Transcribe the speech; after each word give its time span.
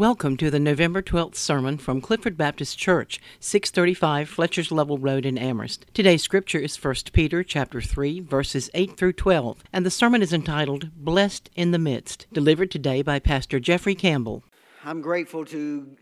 Welcome 0.00 0.38
to 0.38 0.50
the 0.50 0.58
November 0.58 1.02
12th 1.02 1.34
sermon 1.34 1.76
from 1.76 2.00
Clifford 2.00 2.38
Baptist 2.38 2.78
Church, 2.78 3.20
635 3.38 4.30
Fletcher's 4.30 4.72
Level 4.72 4.96
Road 4.96 5.26
in 5.26 5.36
Amherst. 5.36 5.84
Today's 5.92 6.22
scripture 6.22 6.58
is 6.58 6.82
1 6.82 6.94
Peter 7.12 7.44
chapter 7.44 7.82
3 7.82 8.20
verses 8.20 8.70
8 8.72 8.96
through 8.96 9.12
12, 9.12 9.62
and 9.74 9.84
the 9.84 9.90
sermon 9.90 10.22
is 10.22 10.32
entitled 10.32 10.90
Blessed 10.96 11.50
in 11.54 11.72
the 11.72 11.78
Midst, 11.78 12.26
delivered 12.32 12.70
today 12.70 13.02
by 13.02 13.18
Pastor 13.18 13.60
Jeffrey 13.60 13.94
Campbell. 13.94 14.42
I'm 14.86 15.02
grateful 15.02 15.44
to 15.44 15.94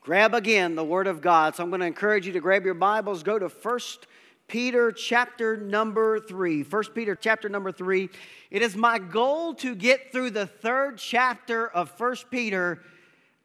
grab 0.00 0.34
again 0.34 0.74
the 0.74 0.82
word 0.82 1.06
of 1.06 1.20
God. 1.20 1.54
So 1.54 1.62
I'm 1.62 1.70
going 1.70 1.82
to 1.82 1.86
encourage 1.86 2.26
you 2.26 2.32
to 2.32 2.40
grab 2.40 2.64
your 2.64 2.74
Bibles, 2.74 3.22
go 3.22 3.38
to 3.38 3.46
1 3.46 3.78
Peter 4.48 4.90
chapter 4.90 5.56
number 5.56 6.18
3. 6.18 6.64
1 6.64 6.82
Peter 6.96 7.14
chapter 7.14 7.48
number 7.48 7.70
3. 7.70 8.10
It 8.50 8.60
is 8.60 8.74
my 8.74 8.98
goal 8.98 9.54
to 9.54 9.76
get 9.76 10.10
through 10.10 10.30
the 10.30 10.46
third 10.46 10.98
chapter 10.98 11.68
of 11.68 11.92
1 11.96 12.16
Peter 12.32 12.82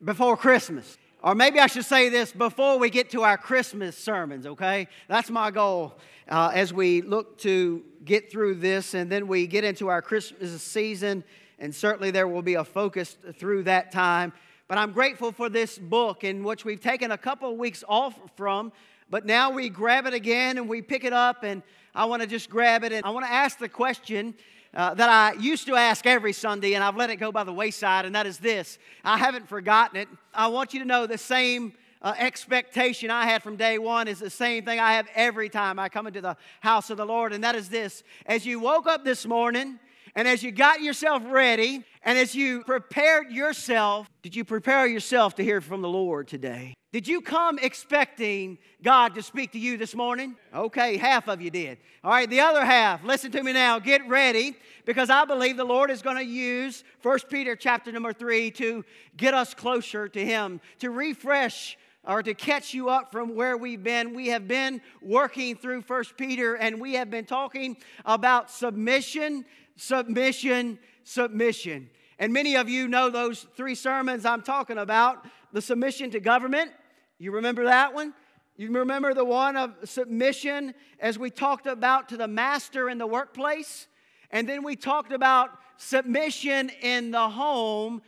before 0.04 0.38
Christmas. 0.38 0.98
Or 1.24 1.34
maybe 1.34 1.60
I 1.60 1.68
should 1.68 1.86
say 1.86 2.10
this 2.10 2.32
before 2.32 2.78
we 2.78 2.90
get 2.90 3.10
to 3.12 3.24
our 3.24 3.38
Christmas 3.38 3.98
sermons, 3.98 4.46
okay? 4.46 4.88
That's 5.08 5.30
my 5.30 5.50
goal 5.50 5.96
uh, 6.30 6.52
as 6.54 6.74
we 6.74 7.02
look 7.02 7.40
to 7.40 7.84
get 8.04 8.32
through 8.32 8.56
this 8.56 8.94
and 8.94 9.12
then 9.12 9.28
we 9.28 9.48
get 9.48 9.64
into 9.64 9.88
our 9.88 10.02
Christmas 10.02 10.62
season. 10.62 11.24
And 11.58 11.74
certainly 11.74 12.12
there 12.12 12.28
will 12.28 12.42
be 12.42 12.56
a 12.56 12.64
focus 12.64 13.18
through 13.40 13.64
that 13.64 13.92
time. 13.92 14.34
But 14.68 14.78
I'm 14.78 14.92
grateful 14.92 15.32
for 15.32 15.50
this 15.50 15.78
book 15.78 16.24
in 16.24 16.44
which 16.44 16.66
we've 16.66 16.80
taken 16.82 17.12
a 17.12 17.18
couple 17.18 17.52
of 17.52 17.58
weeks 17.58 17.84
off 17.88 18.20
from, 18.36 18.72
but 19.10 19.26
now 19.26 19.52
we 19.52 19.70
grab 19.70 20.06
it 20.06 20.14
again 20.14 20.58
and 20.58 20.68
we 20.68 20.82
pick 20.82 21.04
it 21.04 21.14
up. 21.14 21.44
And 21.44 21.64
I 21.94 22.06
want 22.06 22.22
to 22.22 22.28
just 22.28 22.50
grab 22.50 22.84
it 22.84 22.92
and 22.92 23.06
I 23.06 23.10
want 23.10 23.26
to 23.26 23.32
ask 23.32 23.58
the 23.58 23.70
question 23.70 24.36
uh, 24.76 24.94
that 24.94 25.10
I 25.10 25.40
used 25.40 25.68
to 25.68 25.76
ask 25.76 26.06
every 26.06 26.34
Sunday, 26.34 26.74
and 26.74 26.84
I've 26.84 26.98
let 26.98 27.10
it 27.10 27.16
go 27.16 27.32
by 27.32 27.44
the 27.44 27.54
wayside, 27.54 28.06
and 28.06 28.14
that 28.16 28.26
is 28.26 28.38
this 28.38 28.78
I 29.04 29.18
haven't 29.18 29.48
forgotten 29.48 29.98
it. 29.98 30.10
I 30.34 30.48
want 30.48 30.74
you 30.74 30.80
to 30.82 30.86
know 30.86 31.06
the 31.06 31.18
same. 31.18 31.74
Uh, 32.02 32.14
expectation 32.20 33.10
I 33.10 33.26
had 33.26 33.42
from 33.42 33.56
day 33.56 33.80
one 33.80 34.08
is 34.08 34.20
the 34.20 34.30
same 34.30 34.64
thing 34.64 34.80
I 34.80 34.94
have 34.94 35.08
every 35.16 35.50
time 35.50 35.80
I 35.80 35.90
come 35.90 36.06
into 36.06 36.22
the 36.22 36.38
house 36.60 36.92
of 36.92 36.98
the 36.98 37.06
Lord, 37.06 37.34
and 37.34 37.44
that 37.44 37.56
is 37.56 37.68
this. 37.68 38.04
As 38.28 38.46
you 38.46 38.60
woke 38.60 38.86
up 38.86 39.04
this 39.04 39.26
morning, 39.26 39.80
and 40.16 40.28
as 40.28 40.42
you 40.44 40.52
got 40.52 40.82
yourself 40.82 41.24
ready, 41.26 41.84
and 42.04 42.18
as 42.18 42.34
you 42.34 42.64
prepared 42.64 43.32
yourself, 43.32 44.10
did 44.22 44.36
you 44.36 44.46
prepare 44.46 44.88
yourself 44.88 45.36
to 45.36 45.44
hear 45.44 45.60
from 45.60 45.82
the 45.82 45.90
Lord 45.90 46.28
today? 46.28 46.74
Did 46.94 47.10
you 47.10 47.20
come 47.20 47.60
expecting 47.60 48.58
God 48.82 49.16
to 49.16 49.22
speak 49.22 49.52
to 49.52 49.60
you 49.60 49.76
this 49.76 49.94
morning? 49.94 50.38
Okay, 50.54 50.96
half 50.96 51.28
of 51.28 51.42
you 51.42 51.50
did. 51.50 51.78
All 52.06 52.12
right, 52.12 52.30
the 52.30 52.40
other 52.40 52.64
half, 52.64 53.04
listen 53.04 53.34
to 53.34 53.44
me 53.44 53.52
now. 53.52 53.80
Get 53.80 54.08
ready 54.08 54.56
because 54.86 55.10
I 55.10 55.26
believe 55.26 55.58
the 55.58 55.66
Lord 55.66 55.92
is 55.92 56.02
going 56.02 56.16
to 56.16 56.24
use 56.24 56.86
1 57.02 57.20
Peter 57.30 57.58
chapter 57.58 57.92
number 57.92 58.14
3 58.14 58.52
to 58.52 58.86
get 59.18 59.34
us 59.34 59.54
closer 59.54 60.08
to 60.08 60.26
him, 60.26 60.62
to 60.80 60.90
refresh 60.90 61.78
or 62.08 62.24
to 62.24 62.34
catch 62.34 62.74
you 62.74 62.90
up 62.90 63.12
from 63.12 63.36
where 63.36 63.58
we've 63.58 63.84
been. 63.84 64.14
We 64.14 64.28
have 64.28 64.48
been 64.48 64.80
working 65.02 65.56
through 65.56 65.82
1 65.82 66.04
Peter 66.18 66.56
and 66.56 66.80
we 66.80 66.94
have 66.94 67.10
been 67.10 67.26
talking 67.26 67.78
about 68.06 68.50
submission, 68.50 69.44
submission, 69.76 70.80
submission. 71.04 71.90
And 72.20 72.32
many 72.32 72.56
of 72.56 72.70
you 72.70 72.88
know 72.88 73.10
those 73.10 73.46
three 73.56 73.76
sermons 73.76 74.26
I'm 74.26 74.42
talking 74.42 74.78
about 74.78 75.26
the 75.52 75.62
submission 75.62 76.12
to 76.12 76.20
government, 76.20 76.72
you 77.18 77.32
remember 77.32 77.66
that 77.66 77.94
one? 77.94 78.14
You 78.58 78.72
remember 78.72 79.14
the 79.14 79.26
one 79.26 79.58
of 79.58 79.74
submission 79.84 80.74
as 81.00 81.20
we 81.20 81.30
talked 81.30 81.68
about 81.68 82.10
to 82.10 82.18
the 82.18 82.28
master 82.28 82.90
in 82.90 82.98
the 82.98 83.08
workplace? 83.08 83.88
And 84.32 84.48
then 84.48 84.64
we 84.64 84.76
talked 84.76 85.12
about 85.12 85.52
submission 85.78 86.70
in 86.82 87.12
the 87.12 87.30
home, 87.30 88.02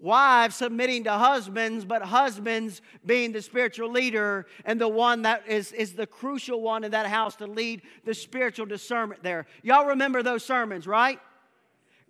wives 0.00 0.56
submitting 0.56 1.04
to 1.04 1.12
husbands, 1.12 1.84
but 1.84 2.02
husbands 2.02 2.80
being 3.04 3.32
the 3.32 3.42
spiritual 3.42 3.90
leader 3.90 4.46
and 4.64 4.80
the 4.80 4.88
one 4.88 5.22
that 5.22 5.46
is, 5.48 5.72
is 5.72 5.94
the 5.94 6.06
crucial 6.06 6.60
one 6.60 6.84
in 6.84 6.92
that 6.92 7.06
house 7.06 7.36
to 7.36 7.46
lead 7.46 7.82
the 8.04 8.14
spiritual 8.14 8.66
discernment 8.66 9.22
there. 9.22 9.46
Y'all 9.62 9.86
remember 9.86 10.22
those 10.22 10.44
sermons, 10.44 10.86
right? 10.86 11.18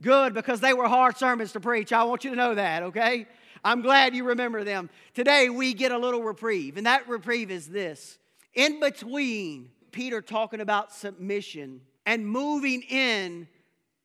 Good, 0.01 0.35
because 0.35 0.61
they 0.61 0.75
were 0.75 0.89
hard 0.89 1.17
sermons 1.17 1.53
to 1.53 1.61
preach. 1.61 1.93
I 1.93 2.05
want 2.05 2.25
you 2.25 2.31
to 2.31 2.37
know 2.37 2.55
that, 2.55 2.83
okay? 2.85 3.27
I'm 3.65 3.83
glad 3.83 4.15
you 4.15 4.25
remember 4.25 4.63
them. 4.65 4.91
Today 5.15 5.49
we 5.51 5.75
get 5.75 5.91
a 5.91 5.99
little 5.99 6.23
reprieve, 6.23 6.77
and 6.77 6.87
that 6.87 7.09
reprieve 7.09 7.51
is 7.51 7.69
this. 7.69 8.19
In 8.55 8.81
between 8.81 9.71
Peter 9.91 10.21
talking 10.21 10.61
about 10.61 10.93
submission 10.93 11.81
and 12.07 12.27
moving 12.27 12.83
in 12.83 13.49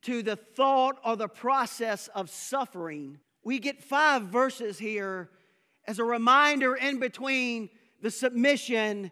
to 0.03 0.23
the 0.23 0.35
thought 0.35 0.97
or 1.05 1.15
the 1.15 1.27
process 1.27 2.09
of 2.09 2.29
suffering, 2.29 3.19
we 3.43 3.59
get 3.59 3.83
five 3.83 4.23
verses 4.23 4.77
here 4.77 5.29
as 5.87 5.99
a 5.99 6.03
reminder 6.03 6.75
in 6.75 6.99
between 6.99 7.69
the 8.01 8.11
submission 8.11 9.11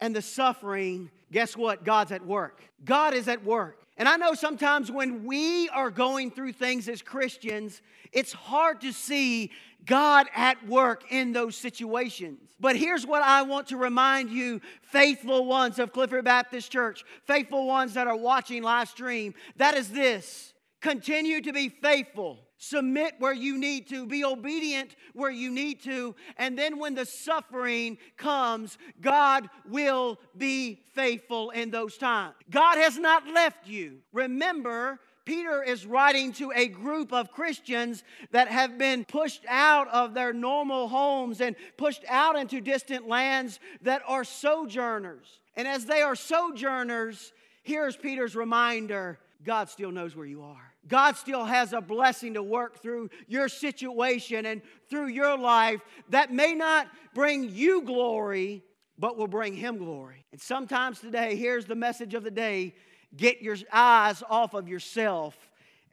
and 0.00 0.14
the 0.14 0.22
suffering. 0.22 1.10
Guess 1.30 1.56
what? 1.56 1.84
God's 1.84 2.12
at 2.12 2.24
work. 2.24 2.60
God 2.84 3.14
is 3.14 3.28
at 3.28 3.44
work. 3.44 3.78
And 3.96 4.08
I 4.08 4.16
know 4.16 4.34
sometimes 4.34 4.90
when 4.90 5.24
we 5.24 5.68
are 5.68 5.90
going 5.90 6.30
through 6.30 6.52
things 6.52 6.88
as 6.88 7.02
Christians, 7.02 7.82
it's 8.12 8.32
hard 8.32 8.80
to 8.80 8.92
see 8.92 9.50
God 9.84 10.28
at 10.34 10.66
work 10.66 11.04
in 11.10 11.32
those 11.32 11.56
situations. 11.56 12.50
But 12.58 12.76
here's 12.76 13.06
what 13.06 13.22
I 13.22 13.42
want 13.42 13.68
to 13.68 13.76
remind 13.76 14.30
you, 14.30 14.60
faithful 14.82 15.44
ones 15.44 15.78
of 15.78 15.92
Clifford 15.92 16.24
Baptist 16.24 16.70
Church, 16.70 17.04
faithful 17.26 17.66
ones 17.66 17.94
that 17.94 18.06
are 18.06 18.16
watching 18.16 18.62
live 18.62 18.88
stream, 18.88 19.34
that 19.56 19.76
is 19.76 19.90
this 19.90 20.52
continue 20.80 21.40
to 21.40 21.52
be 21.52 21.68
faithful. 21.68 22.38
Submit 22.64 23.14
where 23.18 23.32
you 23.32 23.58
need 23.58 23.88
to, 23.88 24.06
be 24.06 24.24
obedient 24.24 24.94
where 25.14 25.32
you 25.32 25.50
need 25.50 25.82
to, 25.82 26.14
and 26.36 26.56
then 26.56 26.78
when 26.78 26.94
the 26.94 27.04
suffering 27.04 27.98
comes, 28.16 28.78
God 29.00 29.50
will 29.68 30.20
be 30.38 30.80
faithful 30.94 31.50
in 31.50 31.72
those 31.72 31.98
times. 31.98 32.34
God 32.48 32.78
has 32.78 32.96
not 32.96 33.26
left 33.26 33.66
you. 33.66 33.98
Remember, 34.12 35.00
Peter 35.24 35.64
is 35.64 35.86
writing 35.86 36.32
to 36.34 36.52
a 36.54 36.68
group 36.68 37.12
of 37.12 37.32
Christians 37.32 38.04
that 38.30 38.46
have 38.46 38.78
been 38.78 39.04
pushed 39.06 39.44
out 39.48 39.88
of 39.88 40.14
their 40.14 40.32
normal 40.32 40.86
homes 40.86 41.40
and 41.40 41.56
pushed 41.76 42.04
out 42.08 42.38
into 42.38 42.60
distant 42.60 43.08
lands 43.08 43.58
that 43.80 44.02
are 44.06 44.22
sojourners. 44.22 45.40
And 45.56 45.66
as 45.66 45.84
they 45.84 46.02
are 46.02 46.14
sojourners, 46.14 47.32
here's 47.64 47.96
Peter's 47.96 48.36
reminder 48.36 49.18
God 49.44 49.68
still 49.68 49.90
knows 49.90 50.14
where 50.14 50.26
you 50.26 50.42
are. 50.42 50.71
God 50.88 51.16
still 51.16 51.44
has 51.44 51.72
a 51.72 51.80
blessing 51.80 52.34
to 52.34 52.42
work 52.42 52.80
through 52.80 53.10
your 53.28 53.48
situation 53.48 54.46
and 54.46 54.62
through 54.90 55.08
your 55.08 55.38
life 55.38 55.80
that 56.08 56.32
may 56.32 56.54
not 56.54 56.88
bring 57.14 57.50
you 57.50 57.82
glory, 57.82 58.62
but 58.98 59.16
will 59.16 59.28
bring 59.28 59.54
Him 59.54 59.78
glory. 59.78 60.24
And 60.32 60.40
sometimes 60.40 61.00
today, 61.00 61.36
here's 61.36 61.66
the 61.66 61.74
message 61.74 62.14
of 62.14 62.24
the 62.24 62.30
day 62.30 62.74
Get 63.14 63.42
your 63.42 63.56
eyes 63.70 64.22
off 64.30 64.54
of 64.54 64.68
yourself 64.68 65.36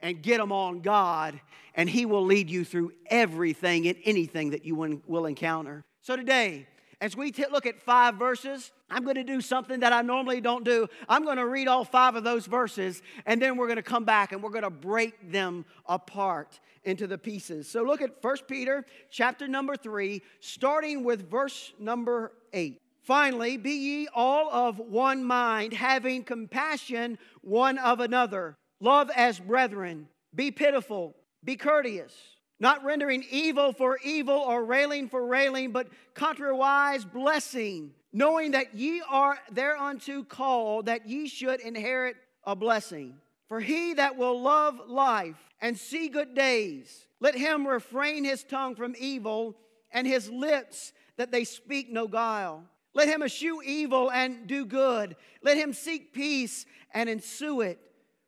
and 0.00 0.22
get 0.22 0.38
them 0.38 0.52
on 0.52 0.80
God, 0.80 1.38
and 1.74 1.88
He 1.88 2.06
will 2.06 2.24
lead 2.24 2.48
you 2.48 2.64
through 2.64 2.92
everything 3.06 3.86
and 3.86 3.98
anything 4.04 4.50
that 4.50 4.64
you 4.64 4.74
will 5.06 5.26
encounter. 5.26 5.84
So, 6.00 6.16
today, 6.16 6.66
as 7.00 7.16
we 7.16 7.32
t- 7.32 7.44
look 7.50 7.66
at 7.66 7.80
five 7.80 8.16
verses, 8.16 8.72
I'm 8.90 9.04
going 9.04 9.16
to 9.16 9.24
do 9.24 9.40
something 9.40 9.80
that 9.80 9.92
I 9.92 10.02
normally 10.02 10.40
don't 10.40 10.64
do. 10.64 10.86
I'm 11.08 11.24
going 11.24 11.38
to 11.38 11.46
read 11.46 11.66
all 11.66 11.84
five 11.84 12.14
of 12.14 12.24
those 12.24 12.46
verses, 12.46 13.02
and 13.24 13.40
then 13.40 13.56
we're 13.56 13.66
going 13.66 13.76
to 13.76 13.82
come 13.82 14.04
back 14.04 14.32
and 14.32 14.42
we're 14.42 14.50
going 14.50 14.64
to 14.64 14.70
break 14.70 15.32
them 15.32 15.64
apart 15.86 16.60
into 16.84 17.06
the 17.06 17.16
pieces. 17.16 17.68
So 17.68 17.82
look 17.82 18.02
at 18.02 18.22
1 18.22 18.36
Peter 18.48 18.84
chapter 19.10 19.48
number 19.48 19.76
3, 19.76 20.22
starting 20.40 21.04
with 21.04 21.30
verse 21.30 21.72
number 21.78 22.32
8. 22.52 22.80
Finally, 23.02 23.56
be 23.56 23.72
ye 23.72 24.08
all 24.14 24.50
of 24.50 24.78
one 24.78 25.24
mind, 25.24 25.72
having 25.72 26.22
compassion 26.22 27.18
one 27.40 27.78
of 27.78 28.00
another. 28.00 28.54
Love 28.80 29.10
as 29.16 29.38
brethren. 29.40 30.06
Be 30.34 30.50
pitiful. 30.50 31.14
Be 31.42 31.56
courteous. 31.56 32.14
Not 32.60 32.84
rendering 32.84 33.24
evil 33.30 33.72
for 33.72 33.98
evil 34.04 34.36
or 34.36 34.64
railing 34.64 35.08
for 35.08 35.26
railing, 35.26 35.72
but 35.72 35.88
contrariwise 36.14 37.10
blessing, 37.10 37.92
knowing 38.12 38.50
that 38.50 38.74
ye 38.74 39.02
are 39.08 39.38
thereunto 39.50 40.22
called, 40.22 40.86
that 40.86 41.08
ye 41.08 41.26
should 41.26 41.60
inherit 41.60 42.16
a 42.44 42.54
blessing. 42.54 43.14
For 43.48 43.60
he 43.60 43.94
that 43.94 44.16
will 44.16 44.40
love 44.40 44.78
life 44.86 45.38
and 45.60 45.76
see 45.76 46.08
good 46.08 46.34
days, 46.34 47.06
let 47.18 47.34
him 47.34 47.66
refrain 47.66 48.24
his 48.24 48.44
tongue 48.44 48.76
from 48.76 48.94
evil 48.98 49.56
and 49.90 50.06
his 50.06 50.30
lips 50.30 50.92
that 51.16 51.32
they 51.32 51.44
speak 51.44 51.90
no 51.90 52.06
guile. 52.06 52.64
Let 52.92 53.08
him 53.08 53.22
eschew 53.22 53.62
evil 53.62 54.10
and 54.10 54.46
do 54.46 54.64
good. 54.64 55.16
Let 55.42 55.56
him 55.56 55.72
seek 55.72 56.12
peace 56.12 56.66
and 56.92 57.08
ensue 57.08 57.60
it. 57.60 57.78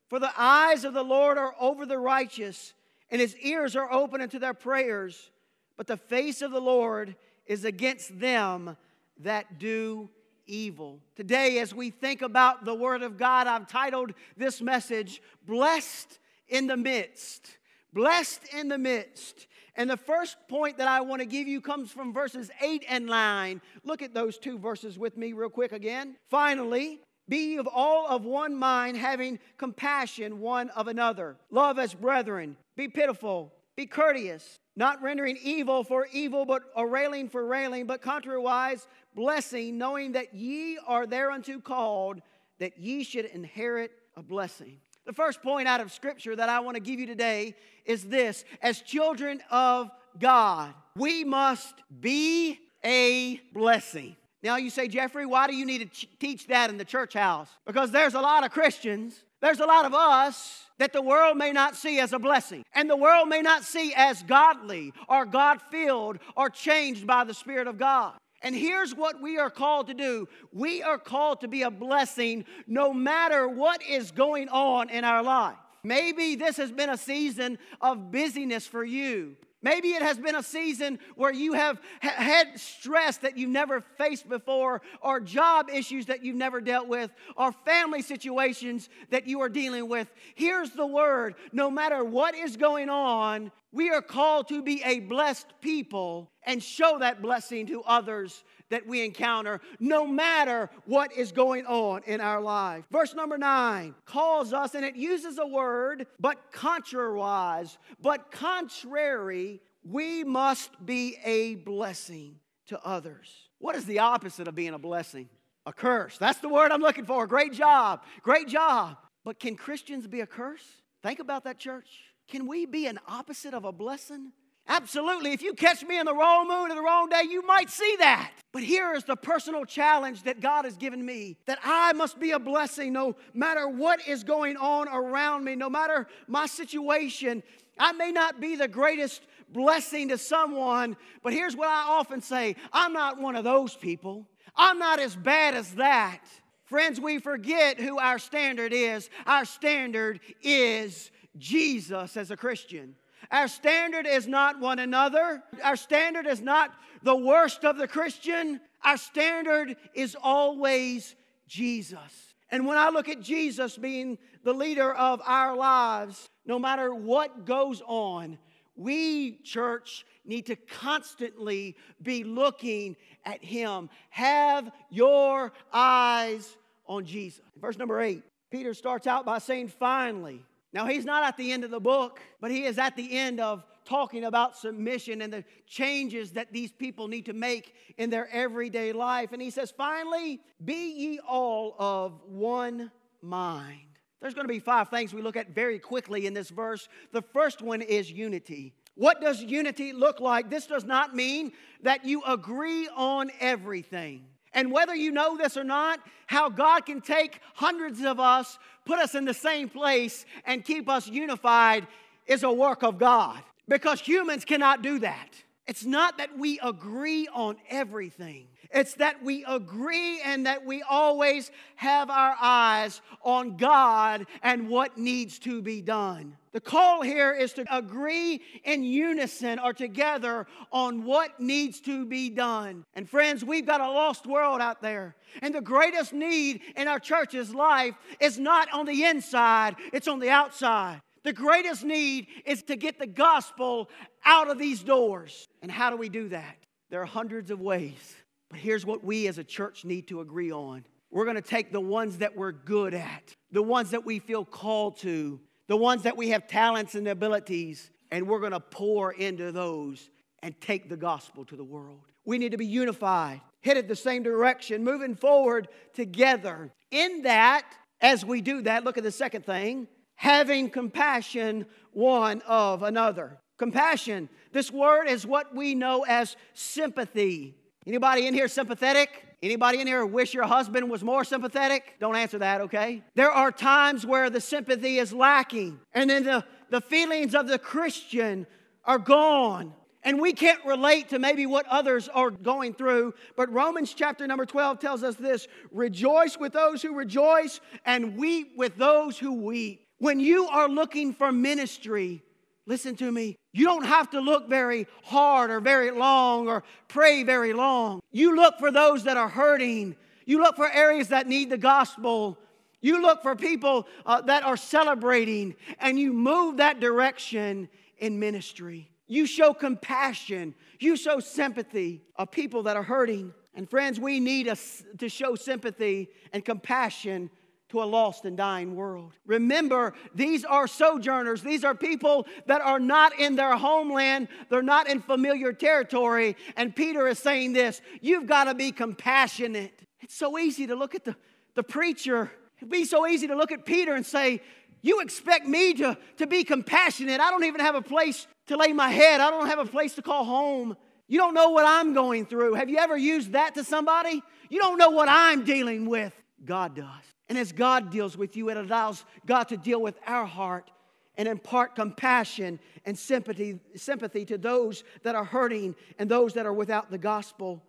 For 0.08 0.18
the 0.18 0.32
eyes 0.36 0.84
of 0.84 0.94
the 0.94 1.02
Lord 1.04 1.38
are 1.38 1.54
over 1.58 1.86
the 1.86 1.98
righteous, 1.98 2.74
and 3.12 3.20
his 3.20 3.36
ears 3.36 3.76
are 3.76 3.92
open 3.92 4.22
unto 4.22 4.40
their 4.40 4.54
prayers. 4.54 5.30
But 5.76 5.86
the 5.86 5.98
face 5.98 6.42
of 6.42 6.50
the 6.50 6.60
Lord 6.60 7.14
is 7.46 7.64
against 7.64 8.18
them 8.18 8.76
that 9.18 9.58
do 9.58 10.08
evil. 10.46 10.98
Today, 11.14 11.58
as 11.58 11.74
we 11.74 11.90
think 11.90 12.22
about 12.22 12.64
the 12.64 12.74
Word 12.74 13.02
of 13.02 13.18
God, 13.18 13.46
I've 13.46 13.68
titled 13.68 14.14
this 14.36 14.60
message, 14.62 15.20
Blessed 15.46 16.18
in 16.48 16.66
the 16.66 16.76
Midst. 16.76 17.58
Blessed 17.92 18.40
in 18.54 18.68
the 18.68 18.78
midst. 18.78 19.46
And 19.76 19.88
the 19.88 19.98
first 19.98 20.36
point 20.48 20.78
that 20.78 20.88
I 20.88 21.02
want 21.02 21.20
to 21.20 21.26
give 21.26 21.46
you 21.46 21.60
comes 21.60 21.90
from 21.90 22.14
verses 22.14 22.50
8 22.62 22.84
and 22.88 23.06
9. 23.06 23.60
Look 23.84 24.00
at 24.00 24.14
those 24.14 24.38
two 24.38 24.58
verses 24.58 24.98
with 24.98 25.18
me, 25.18 25.34
real 25.34 25.50
quick 25.50 25.72
again. 25.72 26.16
Finally, 26.30 27.00
be 27.28 27.56
of 27.56 27.66
all 27.66 28.06
of 28.08 28.24
one 28.24 28.54
mind, 28.54 28.96
having 28.96 29.38
compassion 29.56 30.40
one 30.40 30.70
of 30.70 30.88
another. 30.88 31.36
Love 31.50 31.78
as 31.78 31.94
brethren. 31.94 32.56
Be 32.76 32.88
pitiful. 32.88 33.52
Be 33.74 33.86
courteous, 33.86 34.60
not 34.76 35.00
rendering 35.00 35.38
evil 35.42 35.82
for 35.82 36.06
evil, 36.12 36.44
but 36.44 36.62
or 36.76 36.88
railing 36.88 37.28
for 37.28 37.46
railing, 37.46 37.86
but 37.86 38.02
contrariwise 38.02 38.86
blessing, 39.14 39.78
knowing 39.78 40.12
that 40.12 40.34
ye 40.34 40.78
are 40.86 41.06
thereunto 41.06 41.58
called, 41.58 42.20
that 42.58 42.78
ye 42.78 43.02
should 43.02 43.24
inherit 43.26 43.92
a 44.16 44.22
blessing. 44.22 44.78
The 45.04 45.12
first 45.12 45.42
point 45.42 45.68
out 45.68 45.80
of 45.80 45.90
Scripture 45.90 46.36
that 46.36 46.48
I 46.48 46.60
want 46.60 46.76
to 46.76 46.80
give 46.80 47.00
you 47.00 47.06
today 47.06 47.56
is 47.84 48.04
this 48.04 48.44
as 48.60 48.80
children 48.82 49.40
of 49.50 49.90
God, 50.18 50.74
we 50.96 51.24
must 51.24 51.74
be 52.00 52.58
a 52.84 53.38
blessing. 53.52 54.16
Now, 54.42 54.56
you 54.56 54.70
say, 54.70 54.88
Jeffrey, 54.88 55.24
why 55.24 55.46
do 55.46 55.54
you 55.54 55.64
need 55.64 55.92
to 55.92 56.06
teach 56.18 56.48
that 56.48 56.68
in 56.68 56.76
the 56.76 56.84
church 56.84 57.14
house? 57.14 57.48
Because 57.64 57.92
there's 57.92 58.14
a 58.14 58.20
lot 58.20 58.44
of 58.44 58.50
Christians, 58.50 59.22
there's 59.40 59.60
a 59.60 59.66
lot 59.66 59.84
of 59.84 59.94
us 59.94 60.64
that 60.78 60.92
the 60.92 61.02
world 61.02 61.36
may 61.36 61.52
not 61.52 61.76
see 61.76 62.00
as 62.00 62.12
a 62.12 62.18
blessing, 62.18 62.64
and 62.74 62.90
the 62.90 62.96
world 62.96 63.28
may 63.28 63.40
not 63.40 63.62
see 63.62 63.92
as 63.94 64.22
godly 64.24 64.92
or 65.08 65.24
God 65.26 65.60
filled 65.70 66.18
or 66.36 66.50
changed 66.50 67.06
by 67.06 67.22
the 67.24 67.34
Spirit 67.34 67.68
of 67.68 67.78
God. 67.78 68.14
And 68.42 68.56
here's 68.56 68.94
what 68.94 69.22
we 69.22 69.38
are 69.38 69.50
called 69.50 69.86
to 69.86 69.94
do 69.94 70.28
we 70.52 70.82
are 70.82 70.98
called 70.98 71.42
to 71.42 71.48
be 71.48 71.62
a 71.62 71.70
blessing 71.70 72.44
no 72.66 72.92
matter 72.92 73.48
what 73.48 73.82
is 73.82 74.10
going 74.10 74.48
on 74.48 74.90
in 74.90 75.04
our 75.04 75.22
life. 75.22 75.56
Maybe 75.84 76.36
this 76.36 76.56
has 76.56 76.70
been 76.70 76.90
a 76.90 76.96
season 76.96 77.58
of 77.80 78.10
busyness 78.10 78.66
for 78.66 78.84
you. 78.84 79.36
Maybe 79.62 79.88
it 79.92 80.02
has 80.02 80.18
been 80.18 80.34
a 80.34 80.42
season 80.42 80.98
where 81.14 81.32
you 81.32 81.52
have 81.52 81.80
had 82.00 82.58
stress 82.58 83.18
that 83.18 83.38
you've 83.38 83.50
never 83.50 83.80
faced 83.80 84.28
before, 84.28 84.82
or 85.00 85.20
job 85.20 85.70
issues 85.70 86.06
that 86.06 86.24
you've 86.24 86.36
never 86.36 86.60
dealt 86.60 86.88
with, 86.88 87.10
or 87.36 87.52
family 87.52 88.02
situations 88.02 88.88
that 89.10 89.26
you 89.26 89.40
are 89.40 89.48
dealing 89.48 89.88
with. 89.88 90.10
Here's 90.34 90.70
the 90.70 90.86
word 90.86 91.36
no 91.52 91.70
matter 91.70 92.04
what 92.04 92.34
is 92.34 92.56
going 92.56 92.88
on, 92.88 93.52
we 93.72 93.90
are 93.90 94.02
called 94.02 94.48
to 94.48 94.62
be 94.62 94.82
a 94.84 95.00
blessed 95.00 95.46
people 95.60 96.30
and 96.44 96.62
show 96.62 96.98
that 96.98 97.22
blessing 97.22 97.66
to 97.68 97.82
others 97.82 98.44
that 98.72 98.86
we 98.86 99.04
encounter, 99.04 99.60
no 99.78 100.06
matter 100.06 100.70
what 100.86 101.12
is 101.12 101.30
going 101.30 101.66
on 101.66 102.02
in 102.06 102.20
our 102.20 102.40
life. 102.40 102.84
Verse 102.90 103.14
number 103.14 103.36
nine 103.36 103.94
calls 104.06 104.52
us, 104.52 104.74
and 104.74 104.84
it 104.84 104.96
uses 104.96 105.38
a 105.38 105.46
word, 105.46 106.06
but 106.18 106.52
contrariwise, 106.52 107.76
but 108.00 108.30
contrary, 108.30 109.60
we 109.84 110.24
must 110.24 110.70
be 110.84 111.16
a 111.22 111.56
blessing 111.56 112.36
to 112.68 112.80
others. 112.82 113.28
What 113.58 113.76
is 113.76 113.84
the 113.84 113.98
opposite 113.98 114.48
of 114.48 114.54
being 114.54 114.74
a 114.74 114.78
blessing? 114.78 115.28
A 115.66 115.72
curse. 115.72 116.16
That's 116.16 116.38
the 116.38 116.48
word 116.48 116.72
I'm 116.72 116.80
looking 116.80 117.04
for. 117.04 117.26
Great 117.26 117.52
job. 117.52 118.02
Great 118.22 118.48
job. 118.48 118.96
But 119.22 119.38
can 119.38 119.54
Christians 119.54 120.06
be 120.06 120.20
a 120.20 120.26
curse? 120.26 120.64
Think 121.02 121.20
about 121.20 121.44
that, 121.44 121.58
church. 121.58 121.88
Can 122.26 122.46
we 122.46 122.64
be 122.64 122.86
an 122.86 122.98
opposite 123.06 123.52
of 123.52 123.64
a 123.64 123.72
blessing? 123.72 124.32
Absolutely. 124.68 125.32
If 125.32 125.42
you 125.42 125.54
catch 125.54 125.84
me 125.84 125.98
in 125.98 126.06
the 126.06 126.14
wrong 126.14 126.46
mood 126.46 126.70
or 126.70 126.74
the 126.74 126.82
wrong 126.82 127.08
day, 127.08 127.22
you 127.28 127.42
might 127.42 127.68
see 127.68 127.96
that. 127.98 128.30
But 128.52 128.62
here 128.62 128.94
is 128.94 129.04
the 129.04 129.16
personal 129.16 129.64
challenge 129.64 130.22
that 130.22 130.40
God 130.40 130.64
has 130.64 130.76
given 130.76 131.04
me 131.04 131.36
that 131.46 131.58
I 131.64 131.92
must 131.94 132.20
be 132.20 132.30
a 132.30 132.38
blessing 132.38 132.92
no 132.92 133.16
matter 133.34 133.68
what 133.68 134.06
is 134.06 134.24
going 134.24 134.56
on 134.56 134.88
around 134.88 135.44
me, 135.44 135.56
no 135.56 135.68
matter 135.68 136.06
my 136.28 136.46
situation. 136.46 137.42
I 137.78 137.92
may 137.92 138.12
not 138.12 138.40
be 138.40 138.56
the 138.56 138.68
greatest 138.68 139.22
blessing 139.48 140.08
to 140.08 140.18
someone, 140.18 140.96
but 141.22 141.32
here's 141.32 141.56
what 141.56 141.68
I 141.68 141.84
often 141.88 142.20
say 142.20 142.56
I'm 142.72 142.92
not 142.92 143.18
one 143.18 143.36
of 143.36 143.44
those 143.44 143.74
people. 143.74 144.28
I'm 144.54 144.78
not 144.78 145.00
as 145.00 145.16
bad 145.16 145.54
as 145.54 145.72
that. 145.72 146.20
Friends, 146.64 147.00
we 147.00 147.18
forget 147.18 147.80
who 147.80 147.98
our 147.98 148.18
standard 148.18 148.72
is. 148.72 149.10
Our 149.26 149.44
standard 149.44 150.20
is 150.42 151.10
Jesus 151.36 152.16
as 152.16 152.30
a 152.30 152.36
Christian. 152.36 152.94
Our 153.32 153.48
standard 153.48 154.06
is 154.06 154.28
not 154.28 154.60
one 154.60 154.78
another. 154.78 155.42
Our 155.64 155.76
standard 155.76 156.26
is 156.26 156.42
not 156.42 156.70
the 157.02 157.16
worst 157.16 157.64
of 157.64 157.78
the 157.78 157.88
Christian. 157.88 158.60
Our 158.84 158.98
standard 158.98 159.76
is 159.94 160.14
always 160.22 161.16
Jesus. 161.48 162.34
And 162.50 162.66
when 162.66 162.76
I 162.76 162.90
look 162.90 163.08
at 163.08 163.22
Jesus 163.22 163.78
being 163.78 164.18
the 164.44 164.52
leader 164.52 164.92
of 164.92 165.22
our 165.24 165.56
lives, 165.56 166.28
no 166.44 166.58
matter 166.58 166.94
what 166.94 167.46
goes 167.46 167.82
on, 167.86 168.36
we, 168.76 169.38
church, 169.42 170.04
need 170.26 170.46
to 170.46 170.56
constantly 170.56 171.76
be 172.02 172.24
looking 172.24 172.96
at 173.24 173.42
Him. 173.42 173.88
Have 174.10 174.70
your 174.90 175.52
eyes 175.72 176.56
on 176.86 177.06
Jesus. 177.06 177.40
Verse 177.58 177.78
number 177.78 178.00
eight, 178.02 178.22
Peter 178.50 178.74
starts 178.74 179.06
out 179.06 179.24
by 179.24 179.38
saying, 179.38 179.68
finally. 179.68 180.44
Now, 180.72 180.86
he's 180.86 181.04
not 181.04 181.22
at 181.24 181.36
the 181.36 181.52
end 181.52 181.64
of 181.64 181.70
the 181.70 181.80
book, 181.80 182.20
but 182.40 182.50
he 182.50 182.64
is 182.64 182.78
at 182.78 182.96
the 182.96 183.18
end 183.18 183.40
of 183.40 183.64
talking 183.84 184.24
about 184.24 184.56
submission 184.56 185.20
and 185.20 185.32
the 185.32 185.44
changes 185.66 186.32
that 186.32 186.52
these 186.52 186.72
people 186.72 187.08
need 187.08 187.26
to 187.26 187.32
make 187.32 187.74
in 187.98 188.08
their 188.10 188.28
everyday 188.32 188.92
life. 188.92 189.32
And 189.32 189.42
he 189.42 189.50
says, 189.50 189.70
finally, 189.70 190.40
be 190.64 190.92
ye 190.92 191.20
all 191.20 191.76
of 191.78 192.20
one 192.26 192.90
mind. 193.20 193.80
There's 194.20 194.34
going 194.34 194.46
to 194.46 194.52
be 194.52 194.60
five 194.60 194.88
things 194.88 195.12
we 195.12 195.20
look 195.20 195.36
at 195.36 195.50
very 195.50 195.78
quickly 195.78 196.26
in 196.26 196.32
this 196.32 196.48
verse. 196.48 196.88
The 197.12 197.22
first 197.22 197.60
one 197.60 197.82
is 197.82 198.10
unity. 198.10 198.72
What 198.94 199.20
does 199.20 199.42
unity 199.42 199.92
look 199.92 200.20
like? 200.20 200.48
This 200.48 200.66
does 200.66 200.84
not 200.84 201.14
mean 201.14 201.52
that 201.82 202.04
you 202.04 202.22
agree 202.24 202.88
on 202.94 203.30
everything. 203.40 204.26
And 204.54 204.70
whether 204.70 204.94
you 204.94 205.10
know 205.10 205.36
this 205.36 205.56
or 205.56 205.64
not, 205.64 206.00
how 206.26 206.48
God 206.48 206.86
can 206.86 207.00
take 207.00 207.40
hundreds 207.54 208.02
of 208.02 208.20
us, 208.20 208.58
put 208.84 208.98
us 208.98 209.14
in 209.14 209.24
the 209.24 209.34
same 209.34 209.68
place, 209.68 210.26
and 210.44 210.64
keep 210.64 210.88
us 210.88 211.08
unified 211.08 211.86
is 212.26 212.42
a 212.42 212.52
work 212.52 212.82
of 212.82 212.98
God. 212.98 213.40
Because 213.68 214.00
humans 214.00 214.44
cannot 214.44 214.82
do 214.82 214.98
that. 214.98 215.28
It's 215.66 215.84
not 215.84 216.18
that 216.18 216.36
we 216.36 216.58
agree 216.60 217.28
on 217.32 217.56
everything. 217.70 218.48
It's 218.74 218.94
that 218.94 219.22
we 219.22 219.44
agree 219.46 220.20
and 220.22 220.46
that 220.46 220.64
we 220.64 220.82
always 220.82 221.50
have 221.76 222.10
our 222.10 222.34
eyes 222.40 223.00
on 223.22 223.56
God 223.56 224.26
and 224.42 224.68
what 224.68 224.96
needs 224.96 225.38
to 225.40 225.62
be 225.62 225.82
done. 225.82 226.36
The 226.52 226.60
call 226.60 227.00
here 227.00 227.32
is 227.32 227.54
to 227.54 227.64
agree 227.74 228.42
in 228.64 228.82
unison 228.82 229.58
or 229.58 229.72
together 229.72 230.46
on 230.70 231.04
what 231.04 231.40
needs 231.40 231.80
to 231.82 232.04
be 232.04 232.28
done. 232.28 232.84
And 232.94 233.08
friends, 233.08 233.42
we've 233.42 233.66
got 233.66 233.80
a 233.80 233.90
lost 233.90 234.26
world 234.26 234.60
out 234.60 234.82
there. 234.82 235.16
And 235.40 235.54
the 235.54 235.62
greatest 235.62 236.12
need 236.12 236.60
in 236.76 236.88
our 236.88 236.98
church's 236.98 237.54
life 237.54 237.94
is 238.20 238.38
not 238.38 238.68
on 238.72 238.84
the 238.84 239.04
inside, 239.04 239.76
it's 239.92 240.08
on 240.08 240.18
the 240.18 240.28
outside. 240.28 241.00
The 241.24 241.32
greatest 241.32 241.84
need 241.84 242.26
is 242.44 242.62
to 242.64 242.76
get 242.76 242.98
the 242.98 243.06
gospel 243.06 243.88
out 244.24 244.50
of 244.50 244.58
these 244.58 244.82
doors. 244.82 245.48
And 245.62 245.70
how 245.70 245.88
do 245.88 245.96
we 245.96 246.08
do 246.08 246.28
that? 246.30 246.58
There 246.90 247.00
are 247.00 247.06
hundreds 247.06 247.50
of 247.50 247.60
ways. 247.60 248.16
But 248.50 248.58
here's 248.58 248.84
what 248.84 249.02
we 249.02 249.28
as 249.28 249.38
a 249.38 249.44
church 249.44 249.84
need 249.84 250.08
to 250.08 250.20
agree 250.20 250.52
on 250.52 250.84
we're 251.10 251.24
going 251.24 251.36
to 251.36 251.42
take 251.42 251.72
the 251.72 251.80
ones 251.80 252.18
that 252.18 252.36
we're 252.36 252.52
good 252.52 252.94
at, 252.94 253.36
the 253.50 253.62
ones 253.62 253.90
that 253.90 254.04
we 254.06 254.18
feel 254.18 254.46
called 254.46 254.96
to, 254.98 255.40
the 255.72 255.76
ones 255.78 256.02
that 256.02 256.18
we 256.18 256.28
have 256.28 256.46
talents 256.46 256.94
and 256.96 257.08
abilities, 257.08 257.90
and 258.10 258.28
we're 258.28 258.40
going 258.40 258.52
to 258.52 258.60
pour 258.60 259.10
into 259.10 259.50
those 259.52 260.10
and 260.42 260.54
take 260.60 260.90
the 260.90 260.98
gospel 260.98 261.46
to 261.46 261.56
the 261.56 261.64
world. 261.64 262.02
We 262.26 262.36
need 262.36 262.50
to 262.50 262.58
be 262.58 262.66
unified, 262.66 263.40
headed 263.62 263.88
the 263.88 263.96
same 263.96 264.22
direction, 264.22 264.84
moving 264.84 265.14
forward 265.14 265.68
together. 265.94 266.70
In 266.90 267.22
that, 267.22 267.64
as 268.02 268.22
we 268.22 268.42
do 268.42 268.60
that, 268.60 268.84
look 268.84 268.98
at 268.98 269.02
the 269.02 269.10
second 269.10 269.46
thing 269.46 269.88
having 270.16 270.68
compassion 270.68 271.64
one 271.92 272.42
of 272.46 272.82
another. 272.82 273.38
Compassion, 273.56 274.28
this 274.52 274.70
word 274.70 275.06
is 275.06 275.26
what 275.26 275.56
we 275.56 275.74
know 275.74 276.04
as 276.06 276.36
sympathy. 276.52 277.56
Anybody 277.86 278.26
in 278.26 278.34
here 278.34 278.46
sympathetic? 278.46 279.31
Anybody 279.42 279.80
in 279.80 279.88
here 279.88 280.06
wish 280.06 280.32
your 280.32 280.46
husband 280.46 280.88
was 280.88 281.02
more 281.02 281.24
sympathetic? 281.24 281.96
Don't 281.98 282.14
answer 282.14 282.38
that, 282.38 282.60
okay? 282.60 283.02
There 283.16 283.30
are 283.30 283.50
times 283.50 284.06
where 284.06 284.30
the 284.30 284.40
sympathy 284.40 284.98
is 284.98 285.12
lacking, 285.12 285.80
and 285.92 286.08
then 286.08 286.22
the, 286.22 286.44
the 286.70 286.80
feelings 286.80 287.34
of 287.34 287.48
the 287.48 287.58
Christian 287.58 288.46
are 288.84 288.98
gone. 288.98 289.74
And 290.04 290.20
we 290.20 290.32
can't 290.32 290.64
relate 290.64 291.08
to 291.10 291.18
maybe 291.18 291.46
what 291.46 291.66
others 291.66 292.08
are 292.08 292.30
going 292.30 292.74
through, 292.74 293.14
but 293.36 293.52
Romans 293.52 293.94
chapter 293.94 294.26
number 294.28 294.46
12 294.46 294.78
tells 294.78 295.02
us 295.02 295.16
this 295.16 295.48
rejoice 295.72 296.38
with 296.38 296.52
those 296.52 296.80
who 296.80 296.94
rejoice 296.94 297.60
and 297.84 298.16
weep 298.16 298.52
with 298.56 298.76
those 298.76 299.18
who 299.18 299.32
weep. 299.32 299.86
When 299.98 300.20
you 300.20 300.46
are 300.48 300.68
looking 300.68 301.14
for 301.14 301.30
ministry, 301.32 302.22
Listen 302.66 302.94
to 302.96 303.10
me. 303.10 303.36
You 303.52 303.64
don't 303.66 303.84
have 303.84 304.10
to 304.10 304.20
look 304.20 304.48
very 304.48 304.86
hard 305.02 305.50
or 305.50 305.60
very 305.60 305.90
long 305.90 306.48
or 306.48 306.62
pray 306.88 307.22
very 307.22 307.52
long. 307.52 308.00
You 308.12 308.36
look 308.36 308.58
for 308.58 308.70
those 308.70 309.04
that 309.04 309.16
are 309.16 309.28
hurting. 309.28 309.96
You 310.26 310.40
look 310.40 310.56
for 310.56 310.70
areas 310.70 311.08
that 311.08 311.26
need 311.26 311.50
the 311.50 311.58
gospel. 311.58 312.38
You 312.80 313.02
look 313.02 313.22
for 313.22 313.34
people 313.34 313.86
uh, 314.06 314.20
that 314.22 314.44
are 314.44 314.56
celebrating 314.56 315.56
and 315.80 315.98
you 315.98 316.12
move 316.12 316.58
that 316.58 316.80
direction 316.80 317.68
in 317.98 318.18
ministry. 318.18 318.90
You 319.06 319.26
show 319.26 319.52
compassion. 319.52 320.54
You 320.78 320.96
show 320.96 321.20
sympathy 321.20 322.02
of 322.16 322.30
people 322.30 322.62
that 322.64 322.76
are 322.76 322.82
hurting. 322.82 323.34
And 323.54 323.68
friends, 323.68 324.00
we 324.00 324.20
need 324.20 324.48
us 324.48 324.82
to 324.98 325.08
show 325.08 325.34
sympathy 325.34 326.08
and 326.32 326.44
compassion 326.44 327.28
to 327.72 327.82
a 327.82 327.84
lost 327.84 328.26
and 328.26 328.36
dying 328.36 328.76
world. 328.76 329.14
Remember, 329.24 329.94
these 330.14 330.44
are 330.44 330.66
sojourners. 330.66 331.42
These 331.42 331.64
are 331.64 331.74
people 331.74 332.26
that 332.46 332.60
are 332.60 332.78
not 332.78 333.18
in 333.18 333.34
their 333.34 333.56
homeland, 333.56 334.28
they're 334.50 334.62
not 334.62 334.88
in 334.88 335.00
familiar 335.00 335.54
territory. 335.54 336.36
And 336.54 336.76
Peter 336.76 337.08
is 337.08 337.18
saying 337.18 337.54
this 337.54 337.80
you've 338.02 338.26
got 338.26 338.44
to 338.44 338.54
be 338.54 338.72
compassionate. 338.72 339.72
It's 340.02 340.14
so 340.14 340.38
easy 340.38 340.66
to 340.66 340.74
look 340.74 340.94
at 340.94 341.04
the, 341.04 341.16
the 341.54 341.62
preacher, 341.62 342.30
it'd 342.58 342.70
be 342.70 342.84
so 342.84 343.06
easy 343.06 343.26
to 343.28 343.34
look 343.34 343.52
at 343.52 343.64
Peter 343.64 343.94
and 343.94 344.04
say, 344.04 344.42
You 344.82 345.00
expect 345.00 345.46
me 345.46 345.72
to, 345.74 345.96
to 346.18 346.26
be 346.26 346.44
compassionate. 346.44 347.20
I 347.20 347.30
don't 347.30 347.44
even 347.44 347.62
have 347.62 347.74
a 347.74 347.82
place 347.82 348.26
to 348.48 348.58
lay 348.58 348.74
my 348.74 348.90
head, 348.90 349.22
I 349.22 349.30
don't 349.30 349.46
have 349.46 349.60
a 349.60 349.66
place 349.66 349.94
to 349.94 350.02
call 350.02 350.24
home. 350.24 350.76
You 351.08 351.18
don't 351.18 351.34
know 351.34 351.50
what 351.50 351.64
I'm 351.66 351.94
going 351.94 352.26
through. 352.26 352.54
Have 352.54 352.68
you 352.68 352.76
ever 352.76 352.96
used 352.98 353.32
that 353.32 353.54
to 353.54 353.64
somebody? 353.64 354.22
You 354.50 354.60
don't 354.60 354.78
know 354.78 354.90
what 354.90 355.08
I'm 355.08 355.44
dealing 355.44 355.88
with. 355.88 356.12
God 356.44 356.76
does. 356.76 357.11
And 357.32 357.38
as 357.38 357.50
God 357.50 357.90
deals 357.90 358.14
with 358.14 358.36
you, 358.36 358.50
it 358.50 358.58
allows 358.58 359.06
God 359.24 359.44
to 359.44 359.56
deal 359.56 359.80
with 359.80 359.98
our 360.06 360.26
heart 360.26 360.70
and 361.16 361.26
impart 361.26 361.74
compassion 361.74 362.60
and 362.84 362.98
sympathy, 362.98 363.58
sympathy 363.74 364.26
to 364.26 364.36
those 364.36 364.84
that 365.02 365.14
are 365.14 365.24
hurting 365.24 365.74
and 365.98 366.10
those 366.10 366.34
that 366.34 366.44
are 366.44 366.52
without 366.52 366.90
the 366.90 366.98
gospel. 366.98 367.62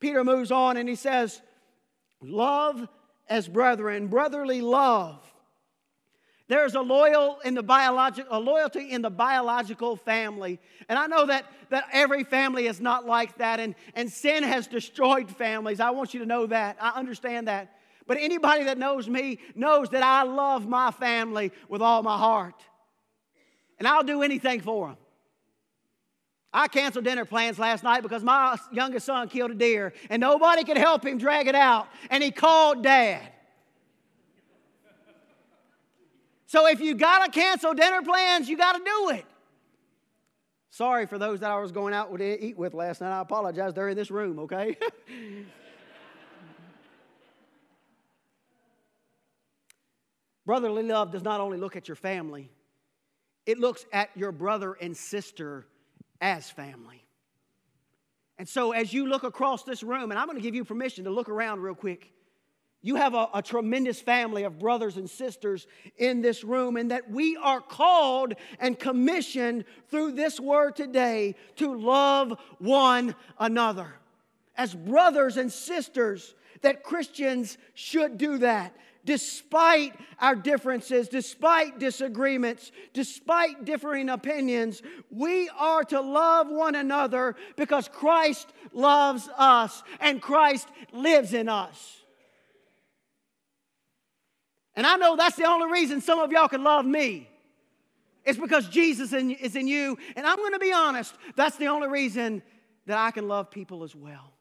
Peter 0.00 0.24
moves 0.24 0.50
on 0.50 0.78
and 0.78 0.88
he 0.88 0.94
says, 0.94 1.42
Love 2.22 2.88
as 3.28 3.48
brethren, 3.48 4.06
brotherly 4.06 4.62
love. 4.62 5.22
There's 6.48 6.74
a 6.74 6.80
loyal 6.80 7.38
in 7.44 7.52
the 7.52 7.62
biological, 7.62 8.34
a 8.34 8.40
loyalty 8.40 8.92
in 8.92 9.02
the 9.02 9.10
biological 9.10 9.94
family. 9.96 10.58
And 10.88 10.98
I 10.98 11.06
know 11.06 11.26
that, 11.26 11.44
that 11.68 11.84
every 11.92 12.24
family 12.24 12.66
is 12.66 12.80
not 12.80 13.04
like 13.04 13.36
that, 13.36 13.60
and, 13.60 13.74
and 13.94 14.10
sin 14.10 14.42
has 14.42 14.68
destroyed 14.68 15.30
families. 15.30 15.80
I 15.80 15.90
want 15.90 16.14
you 16.14 16.20
to 16.20 16.26
know 16.26 16.46
that. 16.46 16.78
I 16.80 16.98
understand 16.98 17.48
that. 17.48 17.76
But 18.06 18.18
anybody 18.20 18.64
that 18.64 18.78
knows 18.78 19.08
me 19.08 19.38
knows 19.54 19.88
that 19.90 20.02
I 20.02 20.22
love 20.22 20.68
my 20.68 20.90
family 20.90 21.52
with 21.68 21.82
all 21.82 22.02
my 22.02 22.18
heart. 22.18 22.54
And 23.78 23.88
I'll 23.88 24.02
do 24.02 24.22
anything 24.22 24.60
for 24.60 24.88
them. 24.88 24.96
I 26.52 26.68
canceled 26.68 27.04
dinner 27.04 27.24
plans 27.24 27.58
last 27.58 27.82
night 27.82 28.02
because 28.02 28.22
my 28.22 28.58
youngest 28.72 29.06
son 29.06 29.28
killed 29.28 29.52
a 29.52 29.54
deer 29.54 29.94
and 30.10 30.20
nobody 30.20 30.64
could 30.64 30.76
help 30.76 31.04
him 31.04 31.16
drag 31.16 31.46
it 31.46 31.54
out. 31.54 31.88
And 32.10 32.22
he 32.22 32.30
called 32.30 32.82
dad. 32.82 33.22
So 36.46 36.68
if 36.68 36.80
you 36.80 36.94
got 36.94 37.24
to 37.24 37.30
cancel 37.30 37.72
dinner 37.72 38.02
plans, 38.02 38.48
you 38.48 38.58
got 38.58 38.76
to 38.76 38.84
do 38.84 39.10
it. 39.16 39.24
Sorry 40.68 41.06
for 41.06 41.18
those 41.18 41.40
that 41.40 41.50
I 41.50 41.58
was 41.58 41.72
going 41.72 41.94
out 41.94 42.14
to 42.16 42.44
eat 42.44 42.58
with 42.58 42.74
last 42.74 43.00
night. 43.00 43.16
I 43.16 43.22
apologize. 43.22 43.72
They're 43.72 43.88
in 43.88 43.96
this 43.96 44.10
room, 44.10 44.38
okay? 44.40 44.76
Brotherly 50.44 50.82
love 50.82 51.12
does 51.12 51.22
not 51.22 51.40
only 51.40 51.58
look 51.58 51.76
at 51.76 51.88
your 51.88 51.96
family, 51.96 52.50
it 53.46 53.58
looks 53.58 53.84
at 53.92 54.10
your 54.16 54.32
brother 54.32 54.74
and 54.74 54.96
sister 54.96 55.66
as 56.20 56.50
family. 56.50 57.04
And 58.38 58.48
so, 58.48 58.72
as 58.72 58.92
you 58.92 59.06
look 59.06 59.22
across 59.22 59.62
this 59.62 59.82
room, 59.82 60.10
and 60.10 60.18
I'm 60.18 60.26
going 60.26 60.38
to 60.38 60.42
give 60.42 60.54
you 60.54 60.64
permission 60.64 61.04
to 61.04 61.10
look 61.10 61.28
around 61.28 61.60
real 61.60 61.74
quick, 61.74 62.12
you 62.80 62.96
have 62.96 63.14
a, 63.14 63.28
a, 63.34 63.42
tremendous 63.42 64.00
family 64.00 64.42
of 64.42 64.58
brothers 64.58 64.96
and 64.96 65.08
sisters 65.08 65.68
in 65.96 66.20
this 66.20 66.42
room, 66.42 66.76
and 66.76 66.90
that 66.90 67.08
we 67.08 67.36
are 67.36 67.60
called 67.60 68.34
and 68.58 68.76
commissioned 68.76 69.64
through 69.88 70.12
this 70.12 70.40
word 70.40 70.74
today 70.74 71.36
to 71.56 71.72
love 71.72 72.36
one 72.58 73.14
another. 73.38 73.94
As 74.56 74.74
brothers 74.74 75.36
and 75.36 75.52
sisters, 75.52 76.34
that 76.62 76.82
Christians 76.82 77.58
should 77.74 78.18
do 78.18 78.38
that 78.38 78.74
despite 79.04 79.94
our 80.18 80.34
differences, 80.34 81.08
despite 81.08 81.78
disagreements, 81.78 82.70
despite 82.92 83.64
differing 83.64 84.08
opinions, 84.08 84.82
we 85.10 85.48
are 85.58 85.84
to 85.84 86.00
love 86.00 86.48
one 86.48 86.74
another 86.74 87.34
because 87.56 87.88
Christ 87.88 88.52
loves 88.72 89.28
us 89.36 89.82
and 90.00 90.22
Christ 90.22 90.68
lives 90.92 91.34
in 91.34 91.48
us. 91.48 91.98
And 94.74 94.86
I 94.86 94.96
know 94.96 95.16
that's 95.16 95.36
the 95.36 95.48
only 95.48 95.70
reason 95.70 96.00
some 96.00 96.18
of 96.18 96.32
y'all 96.32 96.48
can 96.48 96.64
love 96.64 96.86
me. 96.86 97.28
It's 98.24 98.38
because 98.38 98.68
Jesus 98.68 99.12
is 99.12 99.56
in 99.56 99.66
you. 99.66 99.98
And 100.16 100.26
I'm 100.26 100.36
going 100.36 100.52
to 100.52 100.58
be 100.58 100.72
honest, 100.72 101.14
that's 101.34 101.56
the 101.56 101.66
only 101.66 101.88
reason 101.88 102.42
that 102.86 102.96
I 102.96 103.10
can 103.10 103.28
love 103.28 103.50
people 103.50 103.82
as 103.82 103.94
well. 103.94 104.32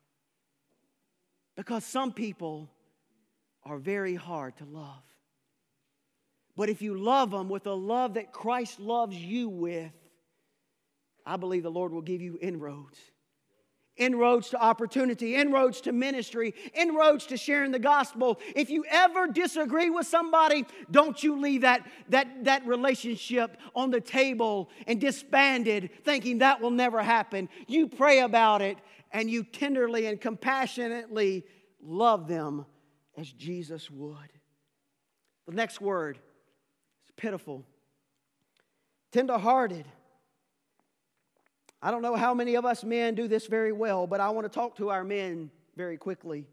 Because 1.56 1.84
some 1.84 2.13
people 2.13 2.70
are 3.63 3.77
very 3.77 4.15
hard 4.15 4.58
to 4.58 4.65
love. 4.65 5.03
But 6.56 6.70
if 6.70 6.82
you 6.82 6.98
love 6.98 7.32
them 7.32 7.50
with 7.50 7.63
the 7.63 7.75
love 7.75 8.15
that 8.15 8.32
Christ 8.32 8.80
loves 8.80 9.15
you 9.15 9.50
with, 9.50 9.91
I 11.25 11.38
believe 11.38 11.63
the 11.63 11.72
Lord 11.72 11.91
will 11.91 12.01
give 12.01 12.22
you 12.22 12.38
inroads. 12.41 13.00
Inroads 13.98 14.50
to 14.50 14.62
opportunity, 14.62 15.36
inroads 15.36 15.82
to 15.82 15.91
ministry, 15.91 16.56
inroads 16.74 17.27
to 17.27 17.38
sharing 17.38 17.72
the 17.72 17.80
gospel. 17.80 18.39
If 18.56 18.70
you 18.70 18.84
ever 18.89 19.27
disagree 19.27 19.89
with 19.89 20.08
somebody, 20.08 20.65
don't 20.89 21.22
you 21.22 21.39
leave 21.39 21.62
that, 21.62 21.86
that, 22.10 22.46
that 22.46 22.65
relationship 22.65 23.58
on 23.75 23.91
the 23.91 24.01
table 24.01 24.70
and 24.88 25.00
disbanded, 25.00 25.91
thinking 26.03 26.39
that 26.39 26.62
will 26.62 26.72
never 26.72 27.03
happen. 27.03 27.50
You 27.68 27.88
pray 27.88 28.22
about 28.22 28.62
it 28.62 28.77
and 29.12 29.30
you 29.30 29.44
tenderly 29.44 30.08
and 30.08 30.20
compassionately 30.20 31.44
love 31.82 32.27
them 32.27 32.65
as 33.18 33.32
Jesus 33.32 33.89
would. 33.89 34.15
The 35.48 35.53
next 35.53 35.82
word 35.82 36.18
is 36.18 37.12
pitiful, 37.18 37.65
tenderhearted. 39.12 39.86
I 41.82 41.91
don't 41.91 42.03
know 42.03 42.15
how 42.15 42.34
many 42.34 42.56
of 42.56 42.65
us 42.65 42.84
men 42.84 43.15
do 43.15 43.27
this 43.27 43.48
very 43.48 43.72
well, 43.72 44.06
but 44.06 44.20
I 44.20 44.30
want 44.30 44.46
to 44.46 44.53
talk 44.53 44.77
to 44.77 44.89
our 44.89 45.03
men 45.03 45.50
very 45.75 45.98
quickly. 45.98 46.48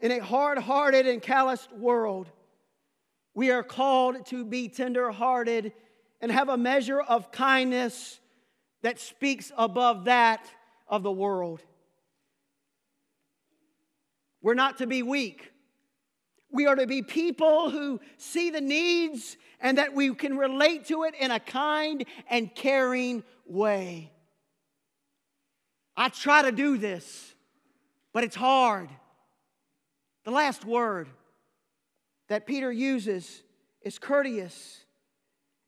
In 0.00 0.10
a 0.10 0.18
hard 0.18 0.58
hearted 0.58 1.06
and 1.06 1.20
calloused 1.20 1.72
world, 1.72 2.30
we 3.34 3.50
are 3.50 3.62
called 3.62 4.24
to 4.26 4.44
be 4.44 4.68
tender 4.68 5.10
hearted 5.10 5.72
and 6.20 6.32
have 6.32 6.48
a 6.48 6.56
measure 6.56 7.00
of 7.00 7.30
kindness 7.30 8.18
that 8.82 8.98
speaks 8.98 9.52
above 9.56 10.06
that 10.06 10.50
of 10.88 11.02
the 11.02 11.12
world. 11.12 11.62
We're 14.42 14.54
not 14.54 14.78
to 14.78 14.86
be 14.86 15.02
weak. 15.02 15.52
We 16.52 16.66
are 16.66 16.74
to 16.74 16.86
be 16.86 17.02
people 17.02 17.70
who 17.70 18.00
see 18.16 18.50
the 18.50 18.60
needs 18.60 19.36
and 19.60 19.78
that 19.78 19.94
we 19.94 20.14
can 20.14 20.36
relate 20.36 20.86
to 20.86 21.04
it 21.04 21.14
in 21.18 21.30
a 21.30 21.40
kind 21.40 22.04
and 22.28 22.54
caring 22.54 23.22
way. 23.46 24.12
I 25.96 26.08
try 26.08 26.42
to 26.42 26.52
do 26.52 26.78
this, 26.78 27.34
but 28.12 28.24
it's 28.24 28.36
hard. 28.36 28.88
The 30.24 30.30
last 30.30 30.64
word 30.64 31.08
that 32.28 32.46
Peter 32.46 32.70
uses 32.70 33.42
is 33.82 33.98
courteous. 33.98 34.84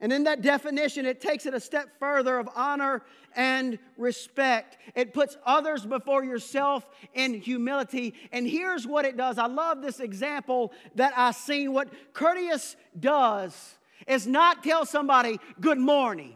And 0.03 0.13
in 0.13 0.25
that 0.25 0.43
definition, 0.43 1.07
it 1.07 1.21
takes 1.21 1.47
it 1.47 1.55
a 1.55 1.61
step 1.61 1.89
further 2.01 2.37
of 2.37 2.49
honor 2.57 3.03
and 3.37 3.79
respect. 3.97 4.77
It 4.97 5.15
puts 5.15 5.39
others 5.47 5.87
before 5.87 6.25
yourself 6.25 6.85
in 7.15 7.35
humility. 7.35 8.15
And 8.33 8.45
here's 8.45 8.85
what 8.85 9.05
it 9.05 9.17
does 9.17 9.39
I 9.39 9.47
love 9.47 9.81
this 9.81 10.01
example 10.01 10.73
that 10.97 11.13
I 11.17 11.31
seen. 11.31 11.73
What 11.73 11.89
courteous 12.13 12.75
does 12.99 13.79
is 14.09 14.27
not 14.27 14.65
tell 14.65 14.85
somebody 14.85 15.39
good 15.61 15.79
morning. 15.79 16.35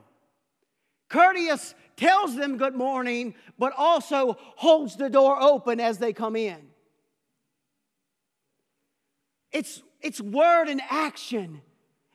Courteous 1.09 1.75
tells 1.97 2.37
them 2.37 2.59
good 2.59 2.77
morning, 2.77 3.35
but 3.59 3.73
also 3.77 4.37
holds 4.55 4.95
the 4.95 5.11
door 5.11 5.41
open 5.41 5.81
as 5.81 5.99
they 5.99 6.13
come 6.13 6.37
in. 6.37 6.59
It's, 9.51 9.83
it's 10.01 10.21
word 10.21 10.69
and 10.69 10.81
action. 10.89 11.63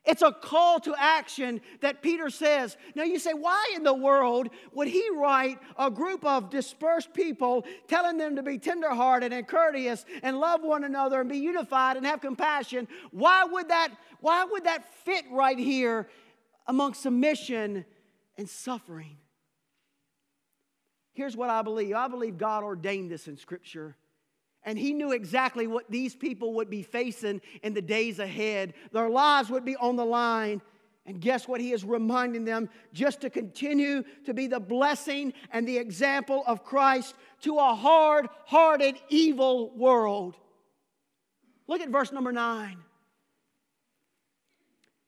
It's 0.03 0.23
a 0.23 0.31
call 0.31 0.79
to 0.81 0.95
action 0.97 1.61
that 1.81 2.01
Peter 2.01 2.31
says. 2.31 2.75
Now 2.95 3.03
you 3.03 3.19
say, 3.19 3.33
why 3.33 3.71
in 3.75 3.83
the 3.83 3.93
world 3.93 4.49
would 4.73 4.87
he 4.87 5.07
write 5.15 5.59
a 5.77 5.91
group 5.91 6.25
of 6.25 6.49
dispersed 6.49 7.13
people 7.13 7.65
telling 7.87 8.17
them 8.17 8.35
to 8.35 8.43
be 8.43 8.57
tenderhearted 8.57 9.31
and 9.31 9.47
courteous 9.47 10.05
and 10.23 10.39
love 10.39 10.63
one 10.63 10.83
another 10.83 11.21
and 11.21 11.29
be 11.29 11.37
unified 11.37 11.97
and 11.97 12.05
have 12.05 12.19
compassion? 12.19 12.87
Why 13.11 13.43
would 13.43 13.69
that, 13.69 13.89
why 14.21 14.43
would 14.43 14.63
that 14.63 14.91
fit 15.05 15.25
right 15.31 15.57
here 15.57 16.09
among 16.65 16.95
submission 16.95 17.85
and 18.37 18.49
suffering? 18.49 19.17
Here's 21.13 21.37
what 21.37 21.51
I 21.51 21.61
believe 21.61 21.93
I 21.93 22.07
believe 22.07 22.39
God 22.39 22.63
ordained 22.63 23.11
this 23.11 23.27
in 23.27 23.37
Scripture 23.37 23.95
and 24.63 24.77
he 24.77 24.93
knew 24.93 25.11
exactly 25.11 25.67
what 25.67 25.89
these 25.89 26.15
people 26.15 26.53
would 26.55 26.69
be 26.69 26.83
facing 26.83 27.41
in 27.63 27.73
the 27.73 27.81
days 27.81 28.19
ahead. 28.19 28.73
Their 28.91 29.09
lives 29.09 29.49
would 29.49 29.65
be 29.65 29.75
on 29.75 29.95
the 29.95 30.05
line. 30.05 30.61
And 31.05 31.19
guess 31.19 31.47
what? 31.47 31.59
He 31.59 31.73
is 31.73 31.83
reminding 31.83 32.45
them 32.45 32.69
just 32.93 33.21
to 33.21 33.29
continue 33.29 34.03
to 34.25 34.33
be 34.33 34.45
the 34.45 34.59
blessing 34.59 35.33
and 35.51 35.67
the 35.67 35.77
example 35.77 36.43
of 36.45 36.63
Christ 36.63 37.15
to 37.41 37.57
a 37.57 37.73
hard 37.73 38.27
hearted, 38.45 38.95
evil 39.09 39.75
world. 39.75 40.37
Look 41.67 41.81
at 41.81 41.89
verse 41.89 42.11
number 42.11 42.31
nine. 42.31 42.77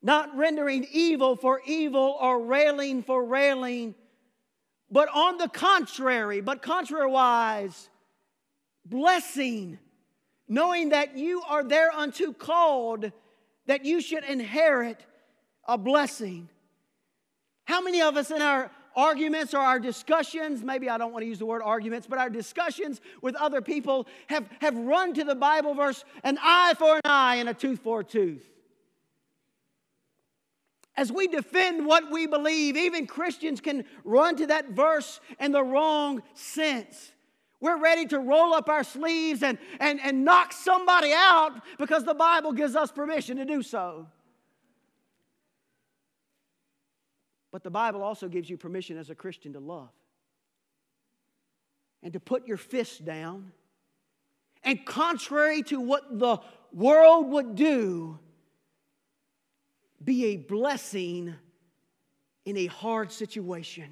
Not 0.02 0.36
rendering 0.36 0.88
evil 0.92 1.36
for 1.36 1.62
evil 1.66 2.18
or 2.20 2.44
railing 2.44 3.04
for 3.04 3.24
railing, 3.24 3.94
but 4.90 5.10
on 5.14 5.38
the 5.38 5.48
contrary, 5.48 6.42
but 6.42 6.62
contrariwise, 6.62 7.88
blessing, 8.86 9.80
knowing 10.48 10.90
that 10.90 11.18
you 11.18 11.42
are 11.48 11.63
thereunto 11.63 12.34
called, 12.34 13.12
that 13.66 13.86
you 13.86 14.02
should 14.02 14.24
inherit 14.24 15.06
a 15.68 15.78
blessing. 15.78 16.50
How 17.66 17.82
many 17.82 18.02
of 18.02 18.18
us 18.18 18.32
in 18.32 18.42
our 18.42 18.70
arguments 18.96 19.54
or 19.54 19.60
our 19.60 19.80
discussions, 19.80 20.63
maybe 20.63 20.90
I 20.90 20.98
don't 20.98 21.13
want 21.13 21.24
to 21.24 21.28
use 21.28 21.40
the 21.40 21.46
word 21.46 21.62
arguments, 21.63 22.08
but 22.08 22.20
our 22.20 22.30
discussions 22.30 23.02
with 23.22 23.36
other 23.36 23.62
people 23.62 24.08
have, 24.28 24.48
have 24.60 24.75
run 24.75 25.13
to 25.16 25.24
the 25.24 25.36
Bible 25.36 25.74
verse 25.74 26.04
an 26.24 26.38
eye 26.42 26.74
for 26.78 26.96
an 26.96 27.02
eye 27.06 27.36
and 27.38 27.50
a 27.50 27.54
tooth 27.54 27.80
for 27.80 28.02
a 28.02 28.04
tooth? 28.04 28.48
As 30.96 31.12
we 31.12 31.28
defend 31.28 31.88
what 31.88 32.12
we 32.12 32.28
believe, 32.28 32.78
even 32.78 33.08
Christians 33.08 33.60
can 33.60 33.86
run 34.04 34.36
to 34.36 34.48
that 34.48 34.70
verse 34.70 35.20
in 35.40 35.52
the 35.52 35.63
wrong 35.63 36.22
sense. 36.36 37.12
We're 37.63 37.79
ready 37.79 38.05
to 38.08 38.20
roll 38.20 38.53
up 38.53 38.67
our 38.67 38.84
sleeves 38.84 39.41
and, 39.41 39.58
and, 39.79 40.01
and 40.01 40.25
knock 40.25 40.51
somebody 40.51 41.13
out 41.13 41.62
because 41.77 42.03
the 42.03 42.13
Bible 42.13 42.51
gives 42.51 42.75
us 42.75 42.91
permission 42.91 43.38
to 43.38 43.46
do 43.46 43.63
so. 43.63 44.05
But 47.53 47.63
the 47.63 47.70
Bible 47.72 48.03
also 48.03 48.27
gives 48.27 48.50
you 48.50 48.58
permission 48.58 48.98
as 48.98 49.10
a 49.10 49.15
Christian 49.15 49.53
to 49.53 49.62
love 49.62 49.88
and 52.03 52.12
to 52.12 52.20
put 52.20 52.46
your 52.46 52.58
fist 52.58 53.05
down. 53.05 53.53
And 54.65 54.86
contrary 54.86 55.63
to 55.63 55.79
what 55.79 56.20
the 56.20 56.39
world 56.74 57.29
would 57.29 57.55
do, 57.55 58.20
be 60.03 60.25
a 60.25 60.36
blessing 60.36 61.34
in 62.43 62.58
a 62.58 62.65
hard 62.65 63.10
situation. 63.10 63.89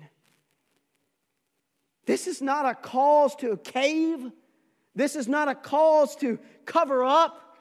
This 2.06 2.28
is 2.28 2.42
not 2.42 2.66
a 2.66 2.76
cause 2.76 3.36
to 3.38 3.58
cave. 3.58 4.32
This 4.96 5.16
is 5.16 5.28
not 5.28 5.48
a 5.48 5.56
cause 5.56 6.16
to 6.18 6.40
cover 6.66 7.04
up. 7.04 7.60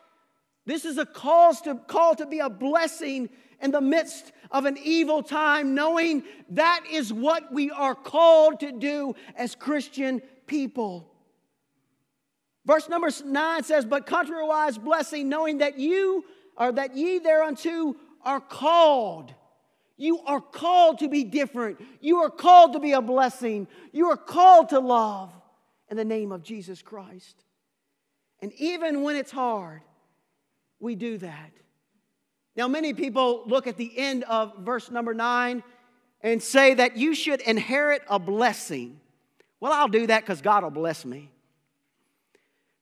This 0.66 0.84
is 0.84 0.98
a 0.98 1.06
cause 1.06 1.60
to 1.62 1.74
call 1.74 2.14
to 2.16 2.26
be 2.26 2.38
a 2.38 2.50
blessing 2.50 3.28
in 3.60 3.70
the 3.70 3.80
midst 3.80 4.32
of 4.50 4.64
an 4.64 4.78
evil 4.82 5.22
time, 5.22 5.74
knowing 5.74 6.24
that 6.50 6.84
is 6.90 7.12
what 7.12 7.52
we 7.52 7.70
are 7.70 7.94
called 7.94 8.60
to 8.60 8.72
do 8.72 9.14
as 9.36 9.54
Christian 9.54 10.20
people. 10.46 11.10
Verse 12.66 12.88
number 12.88 13.10
nine 13.24 13.62
says, 13.62 13.84
But 13.84 14.06
contrariwise 14.06 14.82
blessing, 14.82 15.28
knowing 15.28 15.58
that 15.58 15.78
you 15.78 16.24
or 16.56 16.72
that 16.72 16.96
ye 16.96 17.18
thereunto 17.18 17.96
are 18.22 18.40
called. 18.40 19.34
You 20.00 20.20
are 20.20 20.40
called 20.40 21.00
to 21.00 21.08
be 21.10 21.24
different. 21.24 21.78
You 22.00 22.22
are 22.22 22.30
called 22.30 22.72
to 22.72 22.80
be 22.80 22.92
a 22.92 23.02
blessing. 23.02 23.68
You 23.92 24.06
are 24.06 24.16
called 24.16 24.70
to 24.70 24.80
love 24.80 25.30
in 25.90 25.98
the 25.98 26.06
name 26.06 26.32
of 26.32 26.42
Jesus 26.42 26.80
Christ. 26.80 27.44
And 28.40 28.50
even 28.54 29.02
when 29.02 29.16
it's 29.16 29.30
hard, 29.30 29.82
we 30.78 30.94
do 30.94 31.18
that. 31.18 31.52
Now, 32.56 32.66
many 32.66 32.94
people 32.94 33.42
look 33.44 33.66
at 33.66 33.76
the 33.76 33.92
end 33.94 34.24
of 34.24 34.56
verse 34.60 34.90
number 34.90 35.12
nine 35.12 35.62
and 36.22 36.42
say 36.42 36.72
that 36.72 36.96
you 36.96 37.14
should 37.14 37.42
inherit 37.42 38.00
a 38.08 38.18
blessing. 38.18 38.98
Well, 39.60 39.70
I'll 39.70 39.86
do 39.86 40.06
that 40.06 40.22
because 40.22 40.40
God 40.40 40.62
will 40.62 40.70
bless 40.70 41.04
me. 41.04 41.30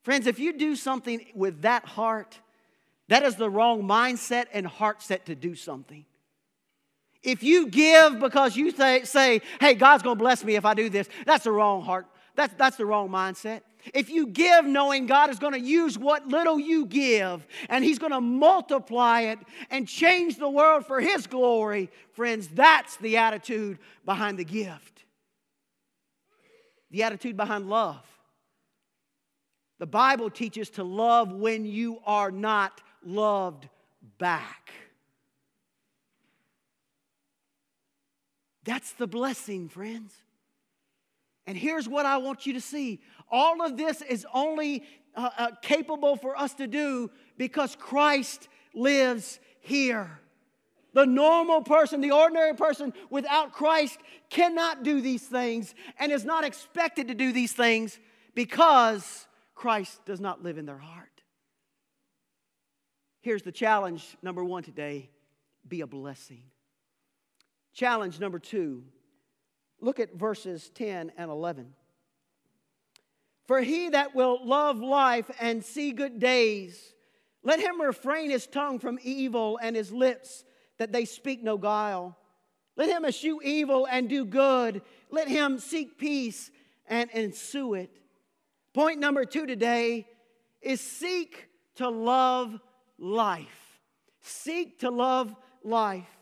Friends, 0.05 0.29
if 0.29 0.39
you 0.39 0.53
do 0.53 0.77
something 0.77 1.27
with 1.35 1.63
that 1.63 1.85
heart, 1.85 2.39
that 3.09 3.25
is 3.25 3.35
the 3.35 3.51
wrong 3.51 3.83
mindset 3.83 4.47
and 4.53 4.65
heart 4.65 5.03
set 5.03 5.27
to 5.27 5.35
do 5.35 5.57
something. 5.57 6.05
If 7.23 7.43
you 7.43 7.67
give 7.67 8.21
because 8.21 8.57
you 8.57 8.71
say, 8.71 9.05
say 9.05 9.43
hey, 9.61 9.75
God's 9.75 10.03
gonna 10.03 10.17
bless 10.17 10.45
me 10.45 10.57
if 10.57 10.65
I 10.65 10.75
do 10.75 10.89
this, 10.89 11.09
that's 11.27 11.45
the 11.45 11.53
wrong 11.53 11.83
heart. 11.83 12.07
That's, 12.39 12.55
that's 12.55 12.77
the 12.77 12.87
wrong 12.87 13.09
mindset. 13.09 13.63
If 13.93 14.11
you 14.11 14.29
give 14.29 14.65
knowing 14.65 15.07
God 15.07 15.29
is 15.31 15.41
going 15.41 15.55
to 15.55 15.61
use 15.61 15.99
what 15.99 16.29
little 16.29 16.59
you 16.59 16.87
give 16.87 17.45
and 17.69 17.85
He's 17.85 17.99
going 17.99 18.13
to 18.13 18.21
multiply 18.21 19.23
it 19.23 19.41
and 19.71 19.89
change 19.89 20.37
the 20.37 20.49
world 20.49 20.87
for 20.87 21.01
His 21.01 21.27
glory, 21.27 21.91
friends, 22.13 22.47
that's 22.47 22.97
the 22.99 23.17
attitude 23.17 23.79
behind 24.05 24.39
the 24.39 24.45
gift. 24.45 25.05
The 26.93 27.03
attitude 27.03 27.37
behind 27.37 27.69
love. 27.69 28.07
The 29.81 29.87
Bible 29.87 30.31
teaches 30.31 30.71
to 30.71 30.85
love 30.85 31.33
when 31.33 31.65
you 31.65 31.99
are 32.07 32.31
not 32.31 32.81
loved 33.05 33.69
back. 34.19 34.73
That's 38.69 38.93
the 38.93 39.07
blessing, 39.07 39.71
friends. 39.71 40.15
And 41.47 41.57
here's 41.57 41.89
what 41.89 42.05
I 42.05 42.19
want 42.19 42.45
you 42.45 42.53
to 42.53 42.61
see 42.61 43.01
all 43.31 43.65
of 43.65 43.79
this 43.79 44.03
is 44.03 44.27
only 44.35 44.85
uh, 45.15 45.31
uh, 45.39 45.51
capable 45.63 46.17
for 46.17 46.39
us 46.39 46.53
to 46.55 46.67
do 46.67 47.11
because 47.39 47.75
Christ 47.77 48.47
lives 48.75 49.41
here. 49.61 50.21
The 50.93 51.07
normal 51.07 51.63
person, 51.63 52.03
the 52.03 52.11
ordinary 52.11 52.55
person 52.55 52.93
without 53.09 53.53
Christ 53.53 53.99
cannot 54.29 54.83
do 54.83 55.01
these 55.01 55.23
things 55.23 55.75
and 55.99 56.13
is 56.13 56.27
not 56.27 56.45
expected 56.45 57.09
to 57.09 57.15
do 57.15 57.33
these 57.33 57.53
things 57.53 57.99
because 58.35 59.27
Christ 59.55 60.05
does 60.05 60.21
not 60.21 60.43
live 60.43 60.59
in 60.59 60.67
their 60.67 60.77
heart. 60.77 61.23
Here's 63.23 63.43
the 63.43 63.53
challenge 63.53 64.15
number 64.21 64.45
one 64.45 64.63
today 64.63 65.09
be 65.67 65.81
a 65.81 65.87
blessing. 65.87 66.43
Challenge 67.73 68.19
number 68.21 68.39
two 68.39 68.85
Look 69.81 70.01
at 70.01 70.15
verses 70.15 70.71
10 70.75 71.13
and 71.17 71.31
11. 71.31 71.73
For 73.47 73.61
he 73.61 73.91
that 73.91 74.15
will 74.15 74.45
love 74.45 74.79
life 74.79 75.31
and 75.41 75.65
see 75.65 75.93
good 75.93 76.19
days, 76.19 76.95
let 77.43 77.61
him 77.61 77.81
refrain 77.81 78.31
his 78.31 78.47
tongue 78.47 78.79
from 78.79 78.99
evil 79.03 79.59
and 79.63 79.75
his 79.75 79.93
lips 79.93 80.45
that 80.79 80.93
they 80.93 81.05
speak 81.05 81.43
no 81.43 81.57
guile. 81.57 82.17
Let 82.77 82.91
him 82.91 83.05
eschew 83.05 83.41
evil 83.43 83.87
and 83.91 84.09
do 84.09 84.25
good. 84.25 84.83
Let 85.11 85.29
him 85.29 85.59
seek 85.59 85.99
peace 85.99 86.51
and 86.87 87.11
ensue 87.11 87.75
it. 87.75 87.91
Point 88.75 89.01
number 89.01 89.25
two 89.25 89.47
today 89.47 90.07
is 90.61 90.81
seek 90.81 91.49
to 91.77 91.89
love 91.89 92.61
life. 92.99 93.81
Seek 94.21 94.81
to 94.81 94.91
love 94.91 95.35
life. 95.65 96.18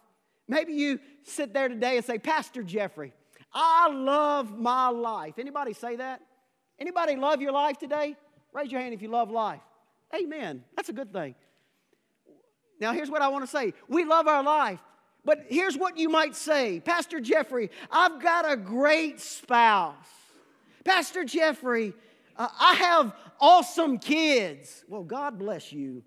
Maybe 0.49 0.75
you 0.75 1.01
sit 1.25 1.53
there 1.53 1.69
today 1.69 1.97
and 1.97 2.05
say, 2.05 2.19
Pastor 2.19 2.63
Jeffrey, 2.63 3.13
I 3.53 3.89
love 3.89 4.57
my 4.57 4.89
life. 4.89 5.35
Anybody 5.39 5.73
say 5.73 5.97
that? 5.97 6.21
Anybody 6.79 7.17
love 7.17 7.41
your 7.41 7.53
life 7.53 7.79
today? 7.79 8.17
Raise 8.53 8.71
your 8.71 8.81
hand 8.81 8.95
if 8.95 9.03
you 9.03 9.09
love 9.09 9.31
life. 9.31 9.61
Amen. 10.15 10.63
That's 10.77 10.89
a 10.89 10.93
good 10.93 11.13
thing. 11.13 11.35
Now, 12.79 12.93
here's 12.93 13.11
what 13.11 13.23
I 13.23 13.29
want 13.29 13.45
to 13.45 13.51
say 13.51 13.73
we 13.89 14.05
love 14.05 14.29
our 14.29 14.43
life. 14.43 14.81
But 15.25 15.47
here's 15.49 15.77
what 15.77 15.99
you 15.99 16.09
might 16.09 16.37
say 16.37 16.81
Pastor 16.81 17.21
Jeffrey, 17.21 17.71
I've 17.91 18.23
got 18.23 18.51
a 18.51 18.57
great 18.57 19.21
spouse. 19.21 19.95
Pastor 20.85 21.25
Jeffrey, 21.25 21.93
uh, 22.37 22.49
I 22.61 22.75
have 22.75 23.13
awesome 23.41 23.99
kids. 23.99 24.85
Well, 24.89 25.03
God 25.03 25.39
bless 25.39 25.73
you. 25.73 26.05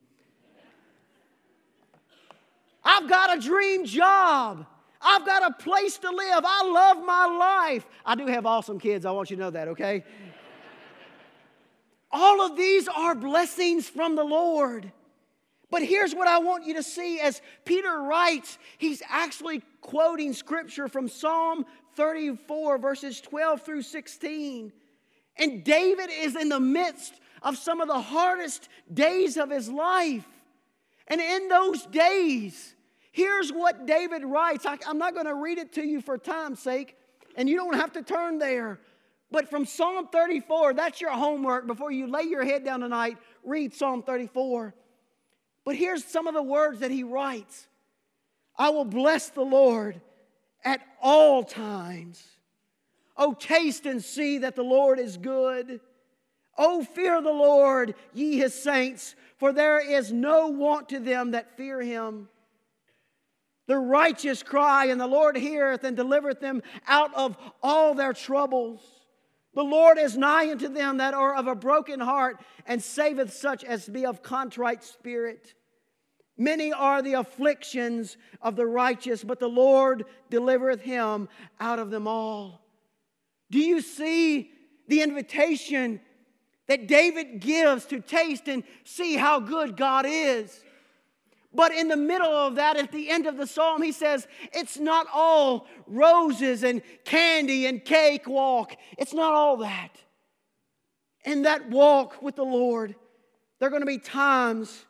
I've 2.90 3.08
got 3.08 3.38
a 3.38 3.40
dream 3.40 3.86
job. 3.86 4.66
I've 5.00 5.24
got 5.24 5.44
a 5.44 5.54
place 5.54 6.00
to 6.00 6.10
live. 6.10 6.44
I 6.44 6.68
love 6.68 7.06
my 7.06 7.26
life. 7.26 7.86
I 8.04 8.16
do 8.16 8.26
have 8.26 8.48
awesome 8.48 8.80
kids. 8.80 9.06
I 9.06 9.12
want 9.12 9.30
you 9.30 9.36
to 9.36 9.44
know 9.44 9.52
that, 9.52 9.68
okay? 9.70 10.04
All 12.12 12.42
of 12.42 12.58
these 12.58 12.88
are 12.88 13.14
blessings 13.14 13.88
from 13.88 14.16
the 14.16 14.24
Lord. 14.24 14.92
But 15.70 15.84
here's 15.84 16.16
what 16.16 16.28
I 16.28 16.40
want 16.40 16.66
you 16.66 16.74
to 16.74 16.84
see 16.84 17.20
as 17.20 17.44
Peter 17.64 18.02
writes, 18.02 18.58
he's 18.80 19.04
actually 19.08 19.62
quoting 19.82 20.34
scripture 20.34 20.88
from 20.88 21.08
Psalm 21.08 21.68
34, 21.96 22.80
verses 22.80 23.22
12 23.22 23.62
through 23.62 23.84
16. 23.84 24.74
And 25.38 25.64
David 25.64 26.10
is 26.10 26.36
in 26.36 26.50
the 26.50 26.60
midst 26.60 27.14
of 27.44 27.56
some 27.56 27.82
of 27.82 27.88
the 27.88 28.02
hardest 28.02 28.68
days 28.92 29.38
of 29.38 29.52
his 29.52 29.70
life. 29.70 30.26
And 31.08 31.22
in 31.22 31.48
those 31.50 31.86
days, 31.86 32.76
Here's 33.20 33.52
what 33.52 33.86
David 33.86 34.24
writes. 34.24 34.66
I, 34.66 34.78
am 34.88 34.98
not 34.98 35.14
going 35.14 35.26
to 35.26 35.36
read 35.36 35.58
it 35.58 35.74
to 35.74 35.86
you 35.86 36.00
for 36.00 36.18
time's 36.18 36.62
sake, 36.62 36.96
and 37.36 37.50
you 37.50 37.58
don't 37.58 37.76
have 37.76 37.92
to 37.92 38.02
turn 38.02 38.40
there. 38.40 38.80
But 39.30 39.50
from 39.50 39.66
Psalm 39.66 40.08
34, 40.08 40.74
that's 40.76 41.02
your 41.02 41.12
homework 41.12 41.68
before 41.68 41.92
you 41.92 42.08
lay 42.08 42.24
your 42.24 42.46
head 42.46 42.64
down 42.64 42.80
tonight. 42.80 43.18
Read 43.44 43.74
Psalm 43.74 44.04
34. 44.04 44.74
But 45.66 45.76
here's 45.76 46.06
some 46.06 46.28
of 46.28 46.34
the 46.34 46.42
words 46.42 46.80
that 46.80 46.92
he 46.92 47.04
writes 47.04 47.68
I 48.58 48.70
will 48.70 48.86
bless 48.86 49.28
the 49.28 49.42
Lord 49.42 50.00
at 50.64 50.80
all 51.02 51.44
times. 51.44 52.24
Oh, 53.18 53.34
taste 53.34 53.86
and 53.86 54.02
see 54.02 54.38
that 54.38 54.56
the 54.56 54.64
Lord 54.64 54.98
is 54.98 55.18
good. 55.18 55.82
Oh, 56.58 56.86
fear 56.86 57.22
the 57.22 57.34
Lord, 57.34 57.96
ye 58.14 58.38
his 58.38 58.54
saints, 58.54 59.14
for 59.40 59.52
there 59.52 59.82
is 59.82 60.14
no 60.14 60.48
want 60.48 60.88
to 60.88 61.02
them 61.02 61.32
that 61.32 61.58
fear 61.58 61.82
him. 61.82 62.30
The 63.70 63.78
righteous 63.78 64.42
cry, 64.42 64.86
and 64.86 65.00
the 65.00 65.06
Lord 65.06 65.38
heareth 65.38 65.84
and 65.84 65.96
delivereth 65.96 66.40
them 66.40 66.64
out 66.88 67.14
of 67.14 67.38
all 67.62 67.94
their 67.94 68.14
troubles. 68.14 68.82
The 69.54 69.62
Lord 69.62 70.00
is 70.00 70.18
nigh 70.18 70.50
unto 70.50 70.70
them 70.70 70.98
that 70.98 71.14
are 71.14 71.36
of 71.36 71.46
a 71.46 71.54
broken 71.54 72.00
heart, 72.00 72.42
and 72.66 72.82
saveth 72.82 73.32
such 73.32 73.64
as 73.64 73.88
be 73.88 74.08
of 74.08 74.24
contrite 74.24 74.84
spirit. 74.84 75.54
Many 76.36 76.74
are 76.74 77.04
the 77.04 77.14
afflictions 77.14 78.18
of 78.42 78.56
the 78.56 78.66
righteous, 78.66 79.24
but 79.24 79.40
the 79.40 79.48
Lord 79.48 80.06
delivereth 80.32 80.82
him 80.82 81.30
out 81.60 81.78
of 81.78 81.92
them 81.92 82.08
all. 82.08 82.66
Do 83.52 83.60
you 83.60 83.82
see 83.82 84.52
the 84.88 85.04
invitation 85.04 86.02
that 86.66 86.88
David 86.88 87.40
gives 87.40 87.86
to 87.86 88.00
taste 88.00 88.48
and 88.48 88.64
see 88.84 89.16
how 89.16 89.40
good 89.40 89.78
God 89.78 90.08
is? 90.08 90.60
But 91.54 91.74
in 91.74 91.88
the 91.88 91.98
middle 91.98 92.32
of 92.32 92.56
that, 92.56 92.78
at 92.78 92.92
the 92.92 93.10
end 93.10 93.26
of 93.26 93.38
the 93.38 93.48
psalm, 93.48 93.82
he 93.82 93.92
says, 93.92 94.28
It's 94.54 94.78
not 94.78 95.08
all 95.14 95.68
roses 95.88 96.64
and 96.64 96.82
candy 97.06 97.66
and 97.66 97.84
cake 97.84 98.28
walk. 98.28 98.76
It's 98.98 99.14
not 99.14 99.34
all 99.34 99.58
that. 99.58 99.90
In 101.26 101.44
that 101.44 101.70
walk 101.70 102.22
with 102.22 102.36
the 102.36 102.46
Lord, 102.46 102.96
there 103.58 103.68
are 103.68 103.72
going 103.72 103.82
to 103.82 103.88
be 103.88 103.98
times 103.98 104.86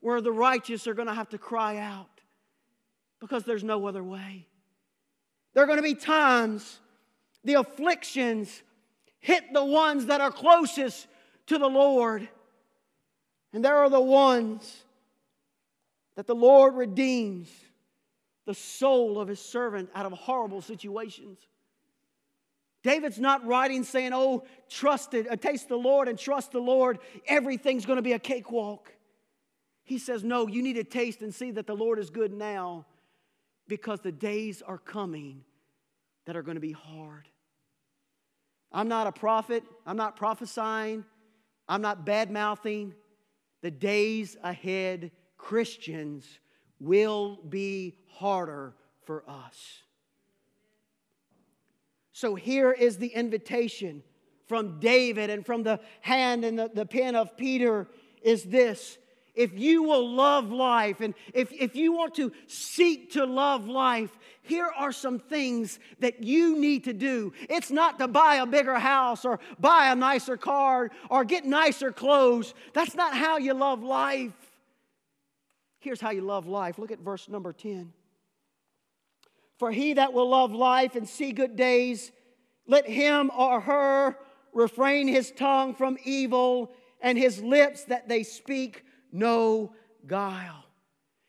where 0.00 0.20
the 0.20 0.32
righteous 0.32 0.86
are 0.86 0.94
going 0.94 1.08
to 1.08 1.14
have 1.14 1.30
to 1.30 1.38
cry 1.38 1.78
out 1.78 2.20
because 3.20 3.44
there's 3.44 3.64
no 3.64 3.86
other 3.86 4.02
way. 4.02 4.46
There 5.52 5.62
are 5.62 5.66
going 5.66 5.78
to 5.78 5.82
be 5.82 5.94
times 5.94 6.80
the 7.42 7.54
afflictions 7.54 8.62
hit 9.18 9.52
the 9.52 9.64
ones 9.64 10.06
that 10.06 10.20
are 10.20 10.30
closest 10.30 11.06
to 11.46 11.58
the 11.58 11.68
Lord. 11.68 12.28
And 13.52 13.64
there 13.64 13.76
are 13.76 13.90
the 13.90 14.00
ones 14.00 14.84
that 16.16 16.26
the 16.26 16.34
Lord 16.34 16.74
redeems 16.74 17.48
the 18.46 18.54
soul 18.54 19.18
of 19.18 19.28
his 19.28 19.40
servant 19.40 19.90
out 19.94 20.06
of 20.06 20.12
horrible 20.12 20.60
situations. 20.60 21.38
David's 22.82 23.18
not 23.18 23.44
writing 23.46 23.82
saying, 23.82 24.12
Oh, 24.12 24.44
trust 24.68 25.14
it, 25.14 25.26
uh, 25.30 25.36
taste 25.36 25.68
the 25.68 25.76
Lord 25.76 26.06
and 26.06 26.18
trust 26.18 26.52
the 26.52 26.60
Lord. 26.60 26.98
Everything's 27.26 27.86
going 27.86 27.96
to 27.96 28.02
be 28.02 28.12
a 28.12 28.18
cakewalk. 28.18 28.92
He 29.82 29.98
says, 29.98 30.22
No, 30.22 30.46
you 30.46 30.62
need 30.62 30.74
to 30.74 30.84
taste 30.84 31.22
and 31.22 31.34
see 31.34 31.50
that 31.52 31.66
the 31.66 31.74
Lord 31.74 31.98
is 31.98 32.10
good 32.10 32.32
now 32.32 32.84
because 33.66 34.00
the 34.00 34.12
days 34.12 34.62
are 34.62 34.78
coming 34.78 35.44
that 36.26 36.36
are 36.36 36.42
going 36.42 36.56
to 36.56 36.60
be 36.60 36.72
hard. 36.72 37.26
I'm 38.70 38.88
not 38.88 39.06
a 39.06 39.12
prophet, 39.12 39.64
I'm 39.86 39.96
not 39.96 40.16
prophesying, 40.16 41.04
I'm 41.68 41.80
not 41.80 42.04
bad 42.04 42.30
mouthing. 42.30 42.94
The 43.62 43.70
days 43.70 44.36
ahead 44.42 45.10
Christians 45.44 46.38
will 46.80 47.38
be 47.46 47.98
harder 48.12 48.72
for 49.04 49.22
us. 49.28 49.82
So 52.12 52.34
here 52.34 52.72
is 52.72 52.96
the 52.96 53.08
invitation 53.08 54.02
from 54.48 54.80
David 54.80 55.28
and 55.28 55.44
from 55.44 55.62
the 55.62 55.80
hand 56.00 56.46
and 56.46 56.58
the, 56.58 56.70
the 56.72 56.86
pen 56.86 57.14
of 57.14 57.36
Peter 57.36 57.86
is 58.22 58.44
this. 58.44 58.96
If 59.34 59.52
you 59.52 59.82
will 59.82 60.14
love 60.14 60.50
life 60.50 61.02
and 61.02 61.12
if, 61.34 61.52
if 61.52 61.76
you 61.76 61.92
want 61.92 62.14
to 62.14 62.32
seek 62.46 63.12
to 63.12 63.26
love 63.26 63.68
life, 63.68 64.16
here 64.40 64.70
are 64.74 64.92
some 64.92 65.18
things 65.18 65.78
that 65.98 66.22
you 66.22 66.58
need 66.58 66.84
to 66.84 66.94
do. 66.94 67.34
It's 67.50 67.70
not 67.70 67.98
to 67.98 68.08
buy 68.08 68.36
a 68.36 68.46
bigger 68.46 68.78
house 68.78 69.26
or 69.26 69.40
buy 69.60 69.88
a 69.88 69.94
nicer 69.94 70.38
car 70.38 70.90
or 71.10 71.22
get 71.22 71.44
nicer 71.44 71.92
clothes. 71.92 72.54
That's 72.72 72.94
not 72.94 73.14
how 73.14 73.36
you 73.36 73.52
love 73.52 73.82
life. 73.82 74.32
Here's 75.84 76.00
how 76.00 76.12
you 76.12 76.22
love 76.22 76.46
life. 76.46 76.78
Look 76.78 76.90
at 76.90 77.00
verse 77.00 77.28
number 77.28 77.52
10. 77.52 77.92
For 79.58 79.70
he 79.70 79.92
that 79.92 80.14
will 80.14 80.30
love 80.30 80.50
life 80.50 80.96
and 80.96 81.06
see 81.06 81.32
good 81.32 81.56
days, 81.56 82.10
let 82.66 82.88
him 82.88 83.30
or 83.36 83.60
her 83.60 84.16
refrain 84.54 85.08
his 85.08 85.30
tongue 85.30 85.74
from 85.74 85.98
evil 86.02 86.72
and 87.02 87.18
his 87.18 87.42
lips 87.42 87.84
that 87.84 88.08
they 88.08 88.22
speak 88.22 88.82
no 89.12 89.74
guile. 90.06 90.64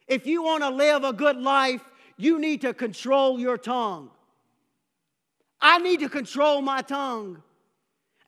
If 0.08 0.26
you 0.26 0.41
want 0.41 0.63
to 0.63 0.70
live 0.70 1.04
a 1.04 1.12
good 1.12 1.36
life, 1.36 1.84
you 2.15 2.39
need 2.39 2.62
to 2.62 2.74
control 2.74 3.38
your 3.38 3.58
tongue. 3.58 4.10
I 5.60 5.80
need 5.80 6.00
to 6.00 6.08
control 6.08 6.62
my 6.62 6.82
tongue. 6.82 7.44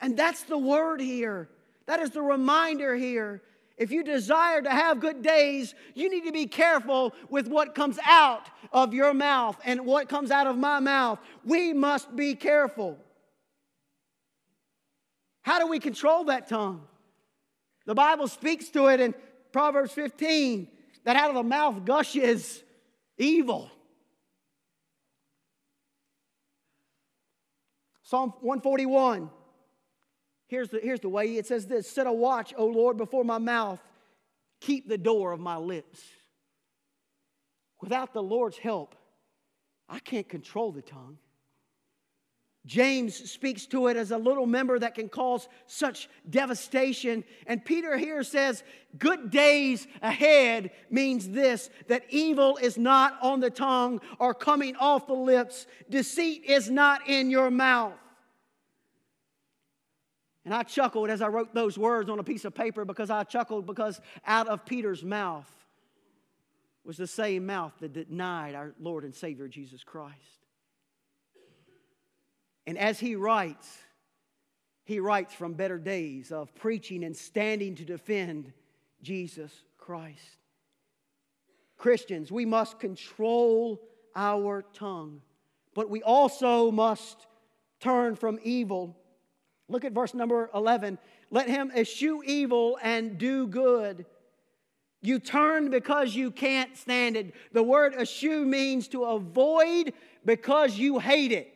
And 0.01 0.17
that's 0.17 0.43
the 0.43 0.57
word 0.57 0.99
here. 0.99 1.47
That 1.85 2.01
is 2.01 2.09
the 2.09 2.21
reminder 2.21 2.97
here 2.97 3.43
if 3.77 3.91
you 3.91 4.03
desire 4.03 4.61
to 4.61 4.69
have 4.69 4.99
good 4.99 5.21
days, 5.21 5.75
you 5.93 6.09
need 6.09 6.25
to 6.25 6.31
be 6.31 6.47
careful 6.47 7.13
with 7.29 7.47
what 7.47 7.75
comes 7.75 7.99
out 8.03 8.49
of 8.71 8.93
your 8.93 9.13
mouth 9.13 9.55
and 9.63 9.85
what 9.85 10.09
comes 10.09 10.31
out 10.31 10.47
of 10.47 10.57
my 10.57 10.79
mouth. 10.79 11.19
We 11.45 11.73
must 11.73 12.15
be 12.15 12.33
careful. 12.33 12.97
How 15.43 15.59
do 15.59 15.67
we 15.67 15.79
control 15.79 16.25
that 16.25 16.49
tongue? 16.49 16.81
The 17.85 17.95
Bible 17.95 18.27
speaks 18.27 18.69
to 18.69 18.87
it 18.87 18.99
in 18.99 19.13
Proverbs 19.51 19.91
15 19.91 20.67
that 21.03 21.15
out 21.15 21.29
of 21.29 21.35
the 21.35 21.43
mouth 21.43 21.85
gushes 21.85 22.63
evil. 23.17 23.71
Psalm 28.01 28.33
141 28.41 29.29
Here's 30.47 30.69
the, 30.69 30.79
here's 30.81 31.01
the 31.01 31.09
way 31.09 31.35
it 31.37 31.45
says 31.45 31.67
this 31.67 31.89
Set 31.89 32.07
a 32.07 32.11
watch, 32.11 32.53
O 32.57 32.65
Lord, 32.65 32.97
before 32.97 33.23
my 33.23 33.37
mouth, 33.37 33.81
keep 34.61 34.87
the 34.87 34.97
door 34.97 35.31
of 35.31 35.39
my 35.39 35.57
lips. 35.57 36.01
Without 37.81 38.13
the 38.13 38.23
Lord's 38.23 38.57
help, 38.57 38.95
I 39.87 39.99
can't 39.99 40.27
control 40.27 40.71
the 40.71 40.81
tongue. 40.81 41.17
James 42.65 43.15
speaks 43.31 43.65
to 43.67 43.87
it 43.87 43.95
as 43.95 44.11
a 44.11 44.17
little 44.17 44.45
member 44.45 44.77
that 44.77 44.93
can 44.93 45.07
cause 45.07 45.47
such 45.67 46.09
devastation. 46.29 47.23
And 47.45 47.63
Peter 47.63 47.97
here 47.97 48.23
says, 48.23 48.61
Good 48.97 49.31
days 49.31 49.87
ahead 50.01 50.71
means 50.89 51.29
this 51.29 51.69
that 51.87 52.03
evil 52.09 52.57
is 52.57 52.77
not 52.77 53.17
on 53.21 53.39
the 53.39 53.49
tongue 53.49 54.01
or 54.19 54.33
coming 54.33 54.75
off 54.75 55.07
the 55.07 55.13
lips, 55.13 55.65
deceit 55.89 56.43
is 56.43 56.69
not 56.69 57.07
in 57.07 57.31
your 57.31 57.49
mouth. 57.49 57.93
And 60.47 60.53
I 60.53 60.63
chuckled 60.63 61.09
as 61.09 61.21
I 61.21 61.27
wrote 61.27 61.53
those 61.53 61.77
words 61.77 62.09
on 62.09 62.19
a 62.19 62.23
piece 62.23 62.45
of 62.45 62.55
paper 62.55 62.85
because 62.85 63.09
I 63.09 63.25
chuckled 63.25 63.65
because 63.65 63.99
out 64.25 64.47
of 64.47 64.65
Peter's 64.65 65.03
mouth 65.03 65.51
was 66.85 66.95
the 66.95 67.05
same 67.05 67.45
mouth 67.45 67.73
that 67.81 67.91
denied 67.91 68.55
our 68.55 68.73
Lord 68.79 69.03
and 69.03 69.13
Savior 69.13 69.49
Jesus 69.49 69.83
Christ. 69.83 70.15
And 72.65 72.77
as 72.77 72.97
he 72.97 73.17
writes, 73.17 73.77
he 74.85 75.01
writes 75.01 75.33
from 75.33 75.51
better 75.51 75.77
days 75.77 76.31
of 76.31 76.55
preaching 76.55 77.03
and 77.03 77.13
standing 77.13 77.75
to 77.75 77.83
defend 77.83 78.53
Jesus 79.01 79.51
Christ. 79.77 80.37
Christians, 81.75 82.31
we 82.31 82.45
must 82.45 82.79
control 82.79 83.81
our 84.15 84.61
tongue, 84.73 85.19
but 85.73 85.89
we 85.89 86.01
also 86.03 86.71
must 86.71 87.27
turn 87.81 88.15
from 88.15 88.39
evil 88.43 88.95
Look 89.69 89.83
at 89.83 89.91
verse 89.91 90.13
number 90.13 90.49
11. 90.53 90.97
Let 91.29 91.49
him 91.49 91.71
eschew 91.75 92.23
evil 92.23 92.77
and 92.81 93.17
do 93.17 93.47
good. 93.47 94.05
You 95.01 95.19
turn 95.19 95.69
because 95.69 96.15
you 96.15 96.31
can't 96.31 96.75
stand 96.77 97.17
it. 97.17 97.33
The 97.51 97.63
word 97.63 97.93
eschew 97.93 98.45
means 98.45 98.87
to 98.89 99.03
avoid 99.03 99.93
because 100.25 100.77
you 100.77 100.99
hate 100.99 101.31
it. 101.31 101.53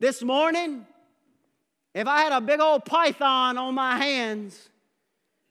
This 0.00 0.22
morning, 0.22 0.86
if 1.94 2.08
I 2.08 2.22
had 2.22 2.32
a 2.32 2.40
big 2.40 2.60
old 2.60 2.84
python 2.84 3.58
on 3.58 3.74
my 3.74 3.96
hands, 3.96 4.70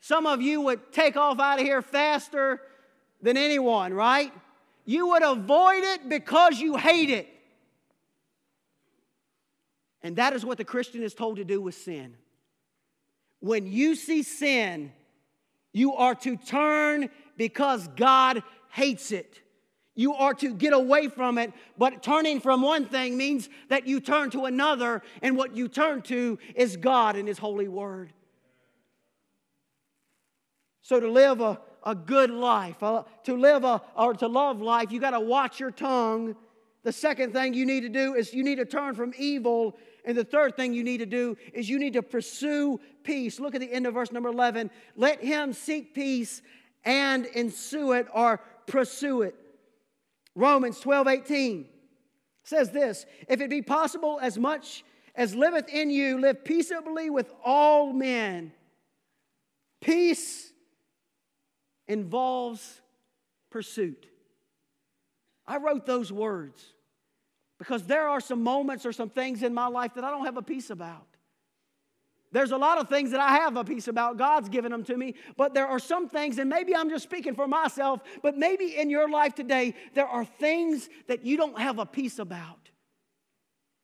some 0.02 0.26
of 0.26 0.41
you 0.41 0.62
would 0.62 0.91
take 0.91 1.15
off 1.15 1.39
out 1.39 1.60
of 1.60 1.65
here 1.65 1.82
faster 1.82 2.62
than 3.22 3.38
anyone, 3.38 3.94
right? 3.94 4.34
You 4.86 5.10
would 5.10 5.24
avoid 5.24 5.84
it 5.84 6.10
because 6.10 6.60
you 6.60 6.76
hate 6.76 7.12
it. 7.12 7.28
And 10.03 10.15
that 10.15 10.33
is 10.33 10.45
what 10.45 10.57
the 10.57 10.65
Christian 10.65 11.03
is 11.03 11.13
told 11.13 11.37
to 11.37 11.43
do 11.43 11.61
with 11.61 11.75
sin. 11.75 12.15
When 13.39 13.67
you 13.67 13.95
see 13.95 14.23
sin, 14.23 14.91
you 15.73 15.93
are 15.95 16.15
to 16.15 16.35
turn 16.35 17.09
because 17.37 17.87
God 17.89 18.43
hates 18.69 19.11
it. 19.11 19.41
You 19.95 20.13
are 20.13 20.33
to 20.35 20.53
get 20.53 20.73
away 20.73 21.09
from 21.09 21.37
it, 21.37 21.51
but 21.77 22.01
turning 22.01 22.39
from 22.39 22.61
one 22.61 22.85
thing 22.85 23.17
means 23.17 23.49
that 23.69 23.87
you 23.87 23.99
turn 23.99 24.29
to 24.31 24.45
another, 24.45 25.01
and 25.21 25.35
what 25.35 25.55
you 25.55 25.67
turn 25.67 26.01
to 26.03 26.39
is 26.55 26.77
God 26.77 27.15
and 27.17 27.27
His 27.27 27.37
holy 27.37 27.67
word. 27.67 28.13
So, 30.81 30.99
to 30.99 31.11
live 31.11 31.41
a, 31.41 31.59
a 31.85 31.93
good 31.93 32.31
life, 32.31 32.81
uh, 32.81 33.03
to 33.25 33.35
live 33.35 33.63
a, 33.65 33.81
or 33.95 34.13
to 34.15 34.27
love 34.27 34.61
life, 34.61 34.91
you 34.91 34.99
got 34.99 35.11
to 35.11 35.19
watch 35.19 35.59
your 35.59 35.71
tongue. 35.71 36.35
The 36.83 36.93
second 36.93 37.33
thing 37.33 37.53
you 37.53 37.65
need 37.65 37.81
to 37.81 37.89
do 37.89 38.15
is 38.15 38.33
you 38.33 38.43
need 38.43 38.55
to 38.55 38.65
turn 38.65 38.95
from 38.95 39.13
evil. 39.17 39.77
And 40.05 40.17
the 40.17 40.23
third 40.23 40.55
thing 40.55 40.73
you 40.73 40.83
need 40.83 40.97
to 40.97 41.05
do 41.05 41.37
is 41.53 41.69
you 41.69 41.79
need 41.79 41.93
to 41.93 42.01
pursue 42.01 42.79
peace. 43.03 43.39
Look 43.39 43.55
at 43.55 43.61
the 43.61 43.71
end 43.71 43.85
of 43.85 43.93
verse 43.93 44.11
number 44.11 44.29
11. 44.29 44.71
Let 44.95 45.23
him 45.23 45.53
seek 45.53 45.93
peace 45.93 46.41
and 46.83 47.25
ensue 47.27 47.93
it 47.93 48.07
or 48.13 48.41
pursue 48.67 49.21
it. 49.21 49.35
Romans 50.35 50.79
12 50.79 51.07
18 51.07 51.67
says 52.43 52.71
this 52.71 53.05
If 53.27 53.41
it 53.41 53.49
be 53.49 53.61
possible, 53.61 54.19
as 54.21 54.37
much 54.37 54.83
as 55.15 55.35
liveth 55.35 55.69
in 55.69 55.89
you, 55.89 56.19
live 56.19 56.43
peaceably 56.43 57.09
with 57.09 57.31
all 57.43 57.93
men. 57.93 58.53
Peace 59.81 60.51
involves 61.87 62.81
pursuit. 63.49 64.07
I 65.45 65.57
wrote 65.57 65.85
those 65.85 66.11
words 66.11 66.63
because 67.62 67.84
there 67.84 68.08
are 68.08 68.19
some 68.19 68.41
moments 68.41 68.88
or 68.88 68.91
some 68.91 69.12
things 69.12 69.43
in 69.43 69.54
my 69.54 69.67
life 69.67 69.93
that 69.93 70.04
I 70.04 70.10
don't 70.10 70.26
have 70.26 70.36
a 70.36 70.41
peace 70.41 70.71
about. 70.71 71.06
There's 72.32 72.50
a 72.50 72.58
lot 72.58 72.80
of 72.80 72.89
things 72.89 73.12
that 73.12 73.19
I 73.19 73.34
have 73.34 73.56
a 73.56 73.63
peace 73.63 73.88
about. 73.88 74.17
God's 74.17 74.50
given 74.50 74.71
them 74.71 74.84
to 74.86 74.97
me. 74.97 75.13
But 75.38 75.54
there 75.54 75.67
are 75.67 75.78
some 75.78 76.10
things, 76.10 76.39
and 76.39 76.50
maybe 76.50 76.76
I'm 76.76 76.89
just 76.89 77.04
speaking 77.04 77.36
for 77.36 77.47
myself, 77.47 78.02
but 78.24 78.36
maybe 78.36 78.76
in 78.80 78.89
your 78.89 79.08
life 79.08 79.36
today, 79.36 79.76
there 79.93 80.08
are 80.08 80.26
things 80.26 80.89
that 81.06 81.24
you 81.24 81.38
don't 81.38 81.60
have 81.60 81.78
a 81.78 81.86
peace 81.86 82.17
about. 82.17 82.71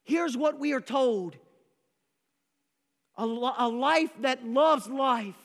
Here's 0.06 0.36
what 0.36 0.58
we 0.58 0.74
are 0.74 0.82
told 0.82 1.38
a, 3.16 3.26
a 3.26 3.70
life 3.70 4.10
that 4.22 4.44
loves 4.44 4.88
life 4.88 5.36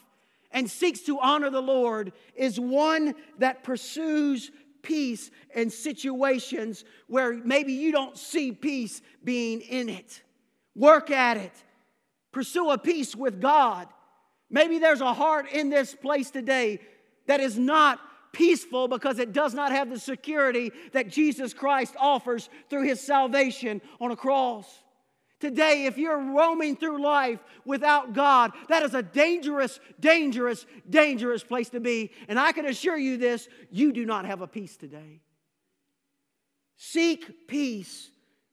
and 0.50 0.70
seeks 0.70 1.00
to 1.00 1.20
honor 1.20 1.50
the 1.50 1.60
Lord 1.60 2.14
is 2.34 2.58
one 2.58 3.14
that 3.40 3.62
pursues 3.62 4.50
peace 4.82 5.30
in 5.54 5.70
situations 5.70 6.84
where 7.06 7.32
maybe 7.32 7.72
you 7.72 7.92
don't 7.92 8.16
see 8.18 8.52
peace 8.52 9.00
being 9.24 9.60
in 9.60 9.88
it. 9.88 10.22
Work 10.74 11.10
at 11.10 11.36
it. 11.36 11.52
Pursue 12.32 12.70
a 12.70 12.78
peace 12.78 13.14
with 13.14 13.40
God. 13.40 13.88
Maybe 14.50 14.78
there's 14.78 15.00
a 15.00 15.14
heart 15.14 15.50
in 15.50 15.70
this 15.70 15.94
place 15.94 16.30
today 16.30 16.80
that 17.26 17.40
is 17.40 17.58
not 17.58 18.00
peaceful 18.32 18.88
because 18.88 19.18
it 19.18 19.32
does 19.32 19.54
not 19.54 19.72
have 19.72 19.90
the 19.90 19.98
security 19.98 20.72
that 20.92 21.08
Jesus 21.08 21.52
Christ 21.54 21.94
offers 21.98 22.48
through 22.68 22.84
his 22.84 23.00
salvation 23.00 23.80
on 24.00 24.10
a 24.10 24.16
cross. 24.16 24.81
Today, 25.42 25.86
if 25.86 25.98
you're 25.98 26.22
roaming 26.22 26.76
through 26.76 27.02
life 27.02 27.40
without 27.64 28.12
God, 28.12 28.52
that 28.68 28.84
is 28.84 28.94
a 28.94 29.02
dangerous, 29.02 29.80
dangerous, 29.98 30.64
dangerous 30.88 31.42
place 31.42 31.68
to 31.70 31.80
be. 31.80 32.12
And 32.28 32.38
I 32.38 32.52
can 32.52 32.64
assure 32.64 32.96
you 32.96 33.16
this 33.16 33.48
you 33.68 33.92
do 33.92 34.06
not 34.06 34.24
have 34.24 34.40
a 34.40 34.46
peace 34.46 34.76
today. 34.76 35.20
Seek 36.76 37.48
peace 37.48 38.08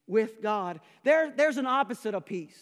with 0.08 0.42
God. 0.42 0.80
There, 1.04 1.30
there's 1.30 1.58
an 1.58 1.68
opposite 1.68 2.16
of 2.16 2.26
peace. 2.26 2.60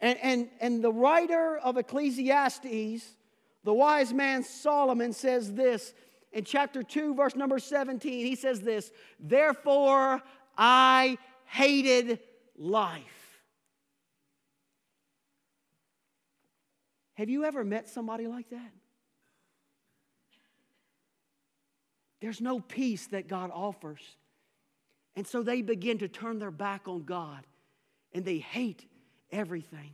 And, 0.00 0.16
and, 0.22 0.48
and 0.60 0.84
the 0.84 0.92
writer 0.92 1.58
of 1.58 1.76
Ecclesiastes, 1.76 3.16
the 3.64 3.74
wise 3.74 4.12
man 4.12 4.44
Solomon, 4.44 5.12
says 5.12 5.52
this 5.52 5.94
in 6.32 6.44
chapter 6.44 6.84
2, 6.84 7.16
verse 7.16 7.34
number 7.34 7.58
17. 7.58 8.24
He 8.24 8.36
says 8.36 8.60
this 8.60 8.92
Therefore 9.18 10.22
I 10.56 11.18
hated 11.44 12.20
life 12.56 13.21
Have 17.14 17.28
you 17.28 17.44
ever 17.44 17.64
met 17.64 17.88
somebody 17.88 18.26
like 18.26 18.50
that? 18.50 18.72
There's 22.20 22.40
no 22.40 22.60
peace 22.60 23.08
that 23.08 23.28
God 23.28 23.50
offers. 23.52 24.00
And 25.16 25.26
so 25.26 25.42
they 25.42 25.60
begin 25.60 25.98
to 25.98 26.08
turn 26.08 26.38
their 26.38 26.50
back 26.50 26.88
on 26.88 27.02
God 27.02 27.44
and 28.12 28.24
they 28.24 28.38
hate 28.38 28.86
everything. 29.30 29.90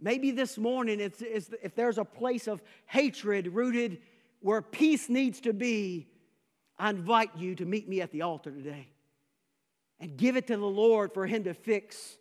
Maybe 0.00 0.30
this 0.30 0.58
morning, 0.58 1.00
it's, 1.00 1.22
it's, 1.22 1.50
if 1.62 1.74
there's 1.74 1.98
a 1.98 2.04
place 2.04 2.46
of 2.46 2.60
hatred 2.86 3.48
rooted 3.48 3.98
where 4.40 4.62
peace 4.62 5.08
needs 5.08 5.40
to 5.42 5.52
be, 5.52 6.08
I 6.78 6.90
invite 6.90 7.30
you 7.36 7.54
to 7.56 7.64
meet 7.64 7.88
me 7.88 8.00
at 8.00 8.12
the 8.12 8.22
altar 8.22 8.50
today 8.50 8.88
and 9.98 10.16
give 10.16 10.36
it 10.36 10.46
to 10.48 10.56
the 10.56 10.66
Lord 10.66 11.12
for 11.12 11.26
Him 11.26 11.44
to 11.44 11.54
fix 11.54 12.18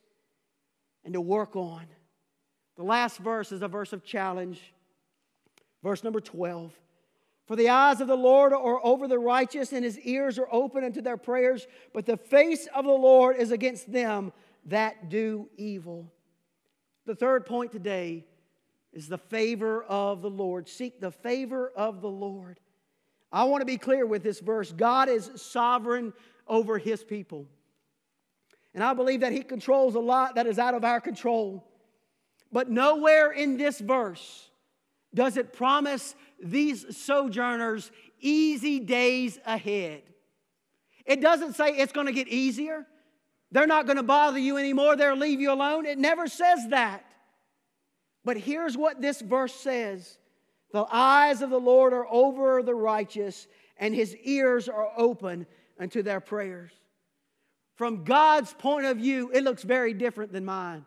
and 1.03 1.13
to 1.13 1.21
work 1.21 1.55
on. 1.55 1.85
The 2.77 2.83
last 2.83 3.17
verse 3.17 3.51
is 3.51 3.61
a 3.61 3.67
verse 3.67 3.91
of 3.91 4.03
challenge. 4.03 4.73
Verse 5.83 6.03
number 6.03 6.21
12. 6.21 6.71
For 7.47 7.55
the 7.55 7.69
eyes 7.69 8.01
of 8.01 8.07
the 8.07 8.15
Lord 8.15 8.53
are 8.53 8.85
over 8.85 9.07
the 9.07 9.19
righteous, 9.19 9.71
and 9.71 9.83
his 9.83 9.97
ears 9.99 10.37
are 10.37 10.49
open 10.51 10.83
unto 10.83 11.01
their 11.01 11.17
prayers, 11.17 11.65
but 11.93 12.05
the 12.05 12.17
face 12.17 12.67
of 12.75 12.85
the 12.85 12.91
Lord 12.91 13.37
is 13.37 13.51
against 13.51 13.91
them 13.91 14.33
that 14.65 15.09
do 15.09 15.49
evil. 15.55 16.11
The 17.05 17.15
third 17.15 17.45
point 17.45 17.71
today 17.71 18.25
is 18.91 19.07
the 19.07 19.17
favor 19.17 19.83
of 19.83 20.21
the 20.21 20.29
Lord. 20.29 20.67
Seek 20.67 20.99
the 20.99 21.11
favor 21.11 21.71
of 21.75 22.01
the 22.01 22.09
Lord. 22.09 22.59
I 23.31 23.45
want 23.45 23.61
to 23.61 23.65
be 23.65 23.77
clear 23.77 24.05
with 24.05 24.23
this 24.23 24.39
verse 24.39 24.71
God 24.71 25.07
is 25.07 25.31
sovereign 25.35 26.13
over 26.47 26.77
his 26.77 27.03
people. 27.03 27.47
And 28.73 28.83
I 28.83 28.93
believe 28.93 29.21
that 29.21 29.31
he 29.31 29.41
controls 29.41 29.95
a 29.95 29.99
lot 29.99 30.35
that 30.35 30.47
is 30.47 30.59
out 30.59 30.73
of 30.73 30.83
our 30.83 30.99
control. 30.99 31.63
But 32.51 32.69
nowhere 32.69 33.31
in 33.31 33.57
this 33.57 33.79
verse 33.79 34.49
does 35.13 35.37
it 35.37 35.53
promise 35.53 36.15
these 36.41 36.97
sojourners 36.97 37.91
easy 38.19 38.79
days 38.79 39.39
ahead. 39.45 40.03
It 41.05 41.21
doesn't 41.21 41.55
say 41.55 41.69
it's 41.69 41.93
going 41.93 42.07
to 42.07 42.13
get 42.13 42.27
easier. 42.27 42.85
They're 43.51 43.67
not 43.67 43.85
going 43.85 43.97
to 43.97 44.03
bother 44.03 44.39
you 44.39 44.57
anymore. 44.57 44.95
They'll 44.95 45.15
leave 45.15 45.39
you 45.39 45.51
alone. 45.51 45.85
It 45.85 45.97
never 45.97 46.27
says 46.27 46.67
that. 46.69 47.05
But 48.25 48.37
here's 48.37 48.75
what 48.75 49.01
this 49.01 49.21
verse 49.21 49.53
says 49.53 50.17
The 50.73 50.85
eyes 50.91 51.41
of 51.41 51.49
the 51.49 51.59
Lord 51.59 51.93
are 51.93 52.07
over 52.09 52.61
the 52.61 52.75
righteous, 52.75 53.47
and 53.77 53.95
his 53.95 54.15
ears 54.17 54.67
are 54.67 54.89
open 54.97 55.47
unto 55.79 56.03
their 56.03 56.19
prayers. 56.19 56.71
From 57.75 58.03
God's 58.03 58.53
point 58.53 58.85
of 58.85 58.97
view, 58.97 59.31
it 59.33 59.43
looks 59.43 59.63
very 59.63 59.93
different 59.93 60.33
than 60.33 60.43
mine. 60.43 60.85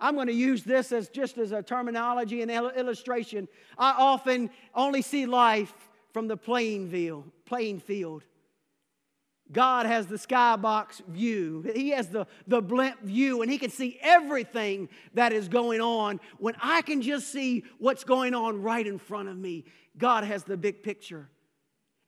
I'm 0.00 0.14
going 0.14 0.28
to 0.28 0.32
use 0.32 0.64
this 0.64 0.92
as 0.92 1.08
just 1.08 1.38
as 1.38 1.52
a 1.52 1.62
terminology 1.62 2.42
and 2.42 2.50
illustration. 2.50 3.48
I 3.76 3.94
often 3.98 4.50
only 4.74 5.02
see 5.02 5.26
life 5.26 5.72
from 6.12 6.28
the 6.28 6.36
playing 6.36 6.90
field. 6.90 7.30
Playing 7.44 7.80
field. 7.80 8.24
God 9.52 9.86
has 9.86 10.06
the 10.06 10.16
skybox 10.16 11.04
view. 11.06 11.68
He 11.74 11.90
has 11.90 12.08
the, 12.08 12.26
the 12.46 12.62
blimp 12.62 13.02
view, 13.02 13.42
and 13.42 13.50
He 13.50 13.58
can 13.58 13.70
see 13.70 13.98
everything 14.00 14.88
that 15.14 15.32
is 15.32 15.48
going 15.48 15.80
on. 15.80 16.20
When 16.38 16.54
I 16.62 16.82
can 16.82 17.02
just 17.02 17.32
see 17.32 17.64
what's 17.78 18.04
going 18.04 18.34
on 18.34 18.62
right 18.62 18.86
in 18.86 18.98
front 18.98 19.28
of 19.28 19.36
me, 19.36 19.64
God 19.98 20.24
has 20.24 20.44
the 20.44 20.56
big 20.56 20.82
picture. 20.82 21.28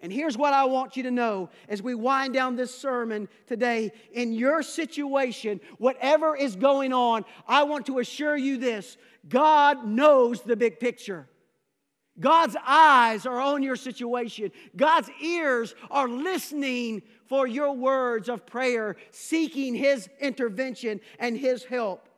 And 0.03 0.13
here's 0.13 0.37
what 0.37 0.53
I 0.53 0.65
want 0.65 0.97
you 0.97 1.05
to 1.05 1.13
know 1.13 1.49
as 1.69 1.81
we 1.81 1.95
wind 1.95 2.35
down 2.35 2.57
this 2.57 2.75
sermon 2.75 3.29
today. 3.47 3.93
In 4.13 4.33
your 4.33 4.63
situation, 4.65 5.61
whatever 5.79 6.37
is 6.37 6.57
going 6.57 6.93
on, 6.93 7.25
I 7.47 7.63
want 7.63 7.87
to 7.87 8.01
assure 8.01 8.37
you 8.37 8.57
this 8.59 8.97
God 9.29 9.87
knows 9.87 10.43
the 10.43 10.57
big 10.57 10.81
picture. 10.81 11.29
God's 12.19 12.57
eyes 12.67 13.25
are 13.25 13.41
on 13.41 13.63
your 13.63 13.77
situation. 13.77 14.53
God's 14.77 15.09
ears 15.23 15.75
are 15.91 16.09
listening 16.09 17.03
for 17.27 17.47
your 17.47 17.73
words 17.73 18.29
of 18.29 18.45
prayer, 18.45 18.97
seeking 19.13 19.75
His 19.75 20.11
intervention 20.21 21.01
and 21.19 21.39
His 21.39 21.65
help. 21.65 22.09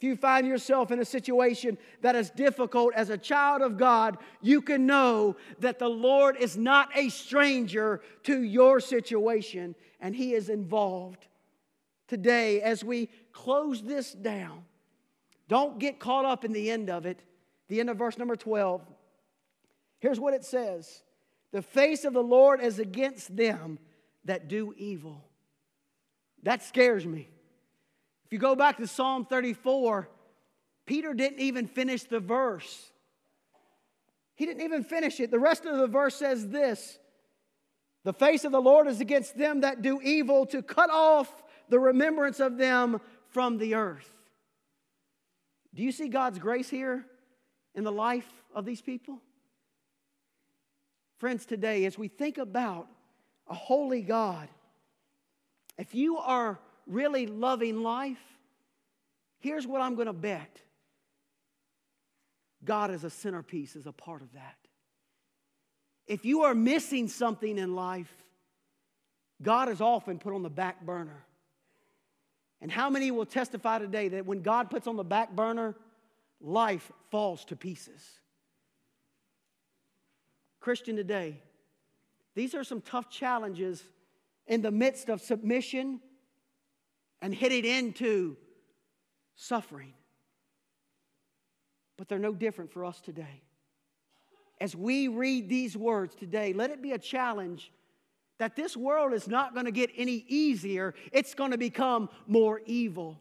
If 0.00 0.04
you 0.04 0.16
find 0.16 0.46
yourself 0.46 0.90
in 0.90 0.98
a 0.98 1.04
situation 1.04 1.76
that 2.00 2.16
is 2.16 2.30
difficult 2.30 2.94
as 2.94 3.10
a 3.10 3.18
child 3.18 3.60
of 3.60 3.76
God, 3.76 4.16
you 4.40 4.62
can 4.62 4.86
know 4.86 5.36
that 5.58 5.78
the 5.78 5.90
Lord 5.90 6.38
is 6.38 6.56
not 6.56 6.88
a 6.96 7.10
stranger 7.10 8.00
to 8.22 8.42
your 8.42 8.80
situation 8.80 9.74
and 10.00 10.16
He 10.16 10.32
is 10.32 10.48
involved. 10.48 11.26
Today, 12.08 12.62
as 12.62 12.82
we 12.82 13.10
close 13.34 13.82
this 13.82 14.12
down, 14.12 14.64
don't 15.48 15.78
get 15.78 15.98
caught 15.98 16.24
up 16.24 16.46
in 16.46 16.54
the 16.54 16.70
end 16.70 16.88
of 16.88 17.04
it. 17.04 17.20
The 17.68 17.78
end 17.78 17.90
of 17.90 17.98
verse 17.98 18.16
number 18.16 18.36
12. 18.36 18.80
Here's 19.98 20.18
what 20.18 20.32
it 20.32 20.46
says 20.46 21.02
The 21.52 21.60
face 21.60 22.06
of 22.06 22.14
the 22.14 22.22
Lord 22.22 22.62
is 22.62 22.78
against 22.78 23.36
them 23.36 23.78
that 24.24 24.48
do 24.48 24.72
evil. 24.78 25.26
That 26.42 26.62
scares 26.62 27.04
me. 27.04 27.28
If 28.30 28.34
you 28.34 28.38
go 28.38 28.54
back 28.54 28.76
to 28.76 28.86
Psalm 28.86 29.26
34, 29.26 30.08
Peter 30.86 31.14
didn't 31.14 31.40
even 31.40 31.66
finish 31.66 32.04
the 32.04 32.20
verse. 32.20 32.92
He 34.36 34.46
didn't 34.46 34.62
even 34.62 34.84
finish 34.84 35.18
it. 35.18 35.32
The 35.32 35.38
rest 35.40 35.64
of 35.64 35.76
the 35.78 35.88
verse 35.88 36.14
says 36.14 36.46
this 36.46 37.00
The 38.04 38.12
face 38.12 38.44
of 38.44 38.52
the 38.52 38.62
Lord 38.62 38.86
is 38.86 39.00
against 39.00 39.36
them 39.36 39.62
that 39.62 39.82
do 39.82 40.00
evil, 40.00 40.46
to 40.46 40.62
cut 40.62 40.90
off 40.90 41.42
the 41.70 41.80
remembrance 41.80 42.38
of 42.38 42.56
them 42.56 43.00
from 43.30 43.58
the 43.58 43.74
earth. 43.74 44.08
Do 45.74 45.82
you 45.82 45.90
see 45.90 46.06
God's 46.06 46.38
grace 46.38 46.70
here 46.70 47.04
in 47.74 47.82
the 47.82 47.90
life 47.90 48.30
of 48.54 48.64
these 48.64 48.80
people? 48.80 49.18
Friends, 51.18 51.46
today, 51.46 51.84
as 51.84 51.98
we 51.98 52.06
think 52.06 52.38
about 52.38 52.86
a 53.48 53.54
holy 53.54 54.02
God, 54.02 54.48
if 55.76 55.96
you 55.96 56.18
are 56.18 56.60
really 56.90 57.26
loving 57.26 57.82
life, 57.82 58.20
here's 59.38 59.66
what 59.66 59.80
I'm 59.80 59.94
going 59.94 60.08
to 60.08 60.12
bet 60.12 60.60
God 62.62 62.90
as 62.90 63.04
a 63.04 63.10
centerpiece 63.10 63.76
is 63.76 63.86
a 63.86 63.92
part 63.92 64.20
of 64.20 64.32
that. 64.34 64.56
If 66.06 66.24
you 66.24 66.42
are 66.42 66.54
missing 66.54 67.08
something 67.08 67.56
in 67.56 67.74
life, 67.74 68.12
God 69.40 69.68
is 69.68 69.80
often 69.80 70.18
put 70.18 70.34
on 70.34 70.42
the 70.42 70.50
back 70.50 70.84
burner. 70.84 71.24
And 72.60 72.70
how 72.70 72.90
many 72.90 73.10
will 73.10 73.24
testify 73.24 73.78
today 73.78 74.08
that 74.08 74.26
when 74.26 74.42
God 74.42 74.68
puts 74.68 74.86
on 74.86 74.96
the 74.96 75.04
back 75.04 75.34
burner, 75.34 75.74
life 76.40 76.92
falls 77.10 77.44
to 77.46 77.56
pieces? 77.56 78.02
Christian 80.58 80.96
today, 80.96 81.40
these 82.34 82.54
are 82.54 82.64
some 82.64 82.82
tough 82.82 83.08
challenges 83.08 83.82
in 84.46 84.60
the 84.60 84.70
midst 84.70 85.08
of 85.08 85.22
submission 85.22 86.00
and 87.22 87.34
hitting 87.34 87.64
into 87.64 88.36
suffering. 89.34 89.94
But 91.96 92.08
they're 92.08 92.18
no 92.18 92.32
different 92.32 92.72
for 92.72 92.84
us 92.84 93.00
today. 93.00 93.42
As 94.60 94.76
we 94.76 95.08
read 95.08 95.48
these 95.48 95.76
words 95.76 96.14
today, 96.14 96.52
let 96.52 96.70
it 96.70 96.82
be 96.82 96.92
a 96.92 96.98
challenge 96.98 97.72
that 98.38 98.56
this 98.56 98.76
world 98.76 99.12
is 99.12 99.28
not 99.28 99.52
going 99.52 99.66
to 99.66 99.72
get 99.72 99.90
any 99.96 100.24
easier, 100.28 100.94
it's 101.12 101.34
going 101.34 101.50
to 101.50 101.58
become 101.58 102.08
more 102.26 102.60
evil. 102.64 103.20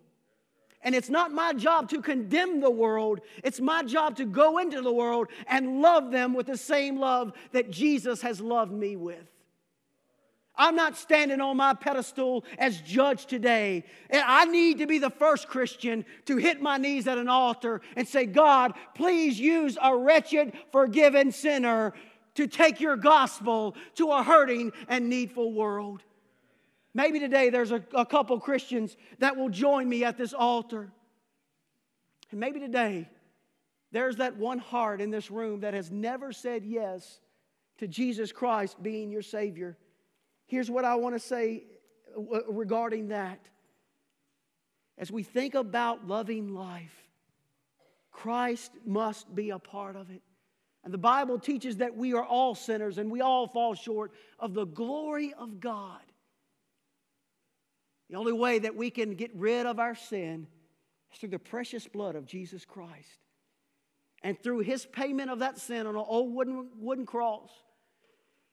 And 0.81 0.95
it's 0.95 1.09
not 1.09 1.33
my 1.33 1.51
job 1.53 1.89
to 1.89 2.01
condemn 2.01 2.61
the 2.61 2.69
world. 2.69 3.19
It's 3.43 3.59
my 3.59 3.83
job 3.83 4.15
to 4.15 4.25
go 4.25 4.59
into 4.59 4.81
the 4.81 4.93
world 4.93 5.27
and 5.47 5.81
love 5.81 6.09
them 6.09 6.33
with 6.33 6.47
the 6.47 6.55
same 6.55 6.97
love 6.97 7.33
that 7.51 7.69
Jesus 7.69 8.21
has 8.21 8.39
loved 8.39 8.71
me 8.71 8.95
with. 8.95 9.27
I'm 10.59 10.75
not 10.75 10.97
standing 10.97 11.39
on 11.39 11.55
my 11.57 11.73
pedestal 11.73 12.43
as 12.57 12.81
judge 12.81 13.25
today. 13.25 13.85
And 14.09 14.21
I 14.25 14.43
need 14.45 14.79
to 14.79 14.87
be 14.87 14.99
the 14.99 15.09
first 15.09 15.47
Christian 15.47 16.05
to 16.25 16.35
hit 16.35 16.61
my 16.61 16.77
knees 16.77 17.07
at 17.07 17.17
an 17.17 17.29
altar 17.29 17.81
and 17.95 18.05
say, 18.05 18.25
God, 18.25 18.73
please 18.93 19.39
use 19.39 19.77
a 19.81 19.95
wretched, 19.95 20.53
forgiven 20.71 21.31
sinner 21.31 21.93
to 22.35 22.45
take 22.45 22.81
your 22.81 22.97
gospel 22.97 23.75
to 23.95 24.11
a 24.11 24.21
hurting 24.21 24.73
and 24.89 25.09
needful 25.09 25.53
world. 25.53 26.03
Maybe 26.93 27.19
today 27.19 27.49
there's 27.49 27.71
a, 27.71 27.81
a 27.93 28.05
couple 28.05 28.37
Christians 28.39 28.97
that 29.19 29.37
will 29.37 29.49
join 29.49 29.87
me 29.87 30.03
at 30.03 30.17
this 30.17 30.33
altar. 30.33 30.91
And 32.31 32.39
maybe 32.39 32.59
today 32.59 33.09
there's 33.91 34.17
that 34.17 34.35
one 34.35 34.59
heart 34.59 34.99
in 34.99 35.09
this 35.09 35.31
room 35.31 35.61
that 35.61 35.73
has 35.73 35.89
never 35.89 36.33
said 36.33 36.65
yes 36.65 37.21
to 37.77 37.87
Jesus 37.87 38.33
Christ 38.33 38.81
being 38.83 39.09
your 39.09 39.21
Savior. 39.21 39.77
Here's 40.49 40.69
what 40.69 40.83
I 40.83 40.95
want 40.95 41.13
to 41.13 41.19
say 41.19 41.63
uh, 42.17 42.43
regarding 42.49 43.09
that. 43.09 43.39
As 44.97 45.11
we 45.11 45.21
think 45.21 45.53
about 45.53 46.07
loving 46.07 46.49
life, 46.49 47.07
Christ 48.11 48.71
must 48.83 49.33
be 49.33 49.51
a 49.51 49.59
part 49.59 49.95
of 49.95 50.09
it. 50.09 50.23
And 50.83 50.91
the 50.91 50.97
Bible 50.97 51.37
teaches 51.37 51.77
that 51.77 51.95
we 51.95 52.15
are 52.15 52.25
all 52.25 52.55
sinners 52.55 52.97
and 52.97 53.11
we 53.11 53.21
all 53.21 53.47
fall 53.47 53.75
short 53.75 54.11
of 54.39 54.55
the 54.55 54.65
glory 54.65 55.33
of 55.37 55.59
God. 55.59 56.01
The 58.09 58.17
only 58.17 58.33
way 58.33 58.57
that 58.57 58.75
we 58.75 58.89
can 58.89 59.13
get 59.13 59.29
rid 59.35 59.67
of 59.67 59.79
our 59.79 59.93
sin 59.93 60.47
is 61.13 61.19
through 61.19 61.29
the 61.29 61.37
precious 61.37 61.87
blood 61.87 62.15
of 62.15 62.25
Jesus 62.25 62.65
Christ. 62.65 63.19
And 64.23 64.41
through 64.41 64.59
his 64.59 64.87
payment 64.87 65.29
of 65.29 65.39
that 65.39 65.59
sin 65.59 65.85
on 65.85 65.95
an 65.95 66.03
old 66.05 66.33
wooden, 66.33 66.69
wooden 66.75 67.05
cross, 67.05 67.51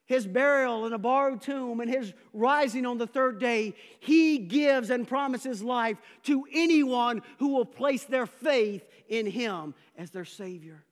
his 0.07 0.25
burial 0.25 0.85
in 0.85 0.93
a 0.93 0.97
borrowed 0.97 1.41
tomb, 1.41 1.81
and 1.81 1.89
his 1.89 2.13
rising 2.33 2.85
on 2.85 2.97
the 2.97 3.05
third 3.05 3.39
day, 3.39 3.75
he 3.99 4.37
gives 4.39 4.89
and 4.89 5.07
promises 5.07 5.61
life 5.61 5.97
to 6.23 6.45
anyone 6.51 7.21
who 7.39 7.49
will 7.49 7.65
place 7.65 8.05
their 8.05 8.25
faith 8.25 8.87
in 9.09 9.25
him 9.25 9.75
as 9.97 10.09
their 10.09 10.25
Savior. 10.25 10.83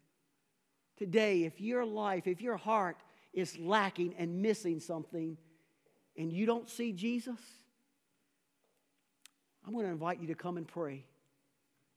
Today, 0.98 1.44
if 1.44 1.62
your 1.62 1.86
life, 1.86 2.28
if 2.28 2.42
your 2.42 2.58
heart 2.58 2.98
is 3.34 3.58
lacking 3.58 4.14
and 4.18 4.42
missing 4.42 4.82
something, 4.82 5.38
and 6.18 6.32
you 6.32 6.46
don't 6.46 6.70
see 6.70 6.92
Jesus, 6.92 7.40
I'm 9.66 9.74
going 9.74 9.86
to 9.86 9.92
invite 9.92 10.20
you 10.20 10.28
to 10.28 10.36
come 10.36 10.58
and 10.58 10.68
pray. 10.68 11.06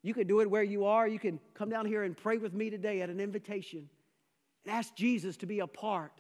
You 0.03 0.15
can 0.15 0.29
do 0.29 0.41
it 0.41 0.49
where 0.49 0.63
you 0.63 0.85
are. 0.85 1.09
You 1.09 1.19
can 1.19 1.41
come 1.55 1.69
down 1.69 1.85
here 1.85 2.05
and 2.05 2.17
pray 2.17 2.39
with 2.39 2.55
me 2.55 2.71
today 2.71 3.03
at 3.03 3.11
an 3.11 3.19
invitation 3.19 3.89
and 4.65 4.75
ask 4.75 4.95
Jesus 4.95 5.37
to 5.39 5.47
be 5.47 5.59
a 5.59 5.67
part 5.67 6.13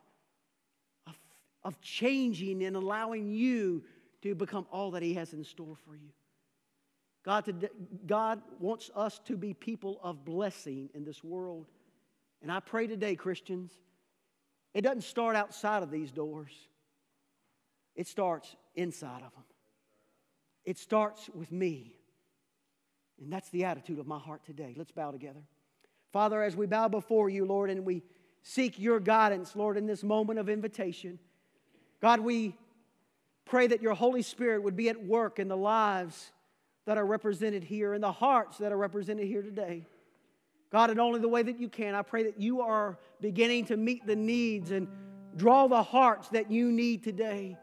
of, 1.64 1.80
changing 1.80 2.64
and 2.64 2.76
allowing 2.76 3.30
you 3.30 3.82
to 4.22 4.34
become 4.34 4.66
all 4.70 4.92
that 4.92 5.02
He 5.02 5.14
has 5.14 5.32
in 5.32 5.44
store 5.44 5.76
for 5.86 5.94
you. 5.94 6.10
God, 7.24 7.44
today, 7.44 7.68
God 8.06 8.40
wants 8.58 8.90
us 8.94 9.20
to 9.26 9.36
be 9.36 9.52
people 9.54 10.00
of 10.02 10.24
blessing 10.24 10.88
in 10.94 11.04
this 11.04 11.22
world. 11.22 11.66
And 12.42 12.50
I 12.50 12.60
pray 12.60 12.86
today, 12.86 13.16
Christians, 13.16 13.72
it 14.74 14.82
doesn't 14.82 15.02
start 15.02 15.36
outside 15.36 15.82
of 15.82 15.90
these 15.90 16.10
doors, 16.10 16.52
it 17.96 18.06
starts 18.06 18.54
inside 18.76 19.22
of 19.22 19.32
them. 19.34 19.44
It 20.64 20.78
starts 20.78 21.28
with 21.34 21.50
me. 21.50 21.96
And 23.20 23.32
that's 23.32 23.48
the 23.50 23.64
attitude 23.64 23.98
of 23.98 24.06
my 24.06 24.18
heart 24.18 24.44
today. 24.44 24.74
Let's 24.76 24.92
bow 24.92 25.10
together. 25.10 25.40
Father, 26.12 26.42
as 26.42 26.56
we 26.56 26.66
bow 26.66 26.88
before 26.88 27.28
you, 27.28 27.44
Lord, 27.44 27.70
and 27.70 27.84
we 27.84 28.02
seek 28.42 28.78
your 28.78 29.00
guidance, 29.00 29.56
Lord, 29.56 29.76
in 29.76 29.86
this 29.86 30.04
moment 30.04 30.38
of 30.38 30.48
invitation, 30.48 31.18
God, 32.00 32.20
we 32.20 32.56
pray 33.44 33.66
that 33.66 33.82
your 33.82 33.94
Holy 33.94 34.22
Spirit 34.22 34.62
would 34.62 34.76
be 34.76 34.88
at 34.88 35.04
work 35.04 35.38
in 35.38 35.48
the 35.48 35.56
lives 35.56 36.32
that 36.86 36.96
are 36.96 37.04
represented 37.04 37.64
here, 37.64 37.94
in 37.94 38.00
the 38.00 38.12
hearts 38.12 38.58
that 38.58 38.72
are 38.72 38.76
represented 38.76 39.26
here 39.26 39.42
today. 39.42 39.86
God, 40.70 40.90
in 40.90 41.00
only 41.00 41.20
the 41.20 41.28
way 41.28 41.42
that 41.42 41.58
you 41.58 41.68
can, 41.68 41.94
I 41.94 42.02
pray 42.02 42.24
that 42.24 42.38
you 42.38 42.60
are 42.60 42.98
beginning 43.20 43.66
to 43.66 43.76
meet 43.76 44.06
the 44.06 44.16
needs 44.16 44.70
and 44.70 44.86
draw 45.36 45.66
the 45.66 45.82
hearts 45.82 46.28
that 46.28 46.50
you 46.50 46.70
need 46.70 47.02
today. 47.02 47.56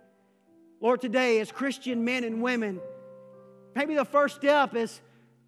Lord, 0.81 1.01
today, 1.01 1.39
as 1.39 1.51
Christian 1.51 2.03
men 2.03 2.23
and 2.23 2.41
women, 2.41 2.81
maybe 3.75 3.95
the 3.95 4.05
first 4.05 4.35
step 4.35 4.75
is 4.75 5.01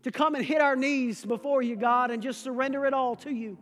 to 0.03 0.11
come 0.11 0.35
and 0.35 0.45
hit 0.45 0.61
our 0.61 0.75
knees 0.75 1.25
before 1.25 1.61
you, 1.61 1.75
God, 1.75 2.11
and 2.11 2.21
just 2.21 2.43
surrender 2.43 2.85
it 2.85 2.93
all 2.93 3.15
to 3.17 3.31
you. 3.31 3.57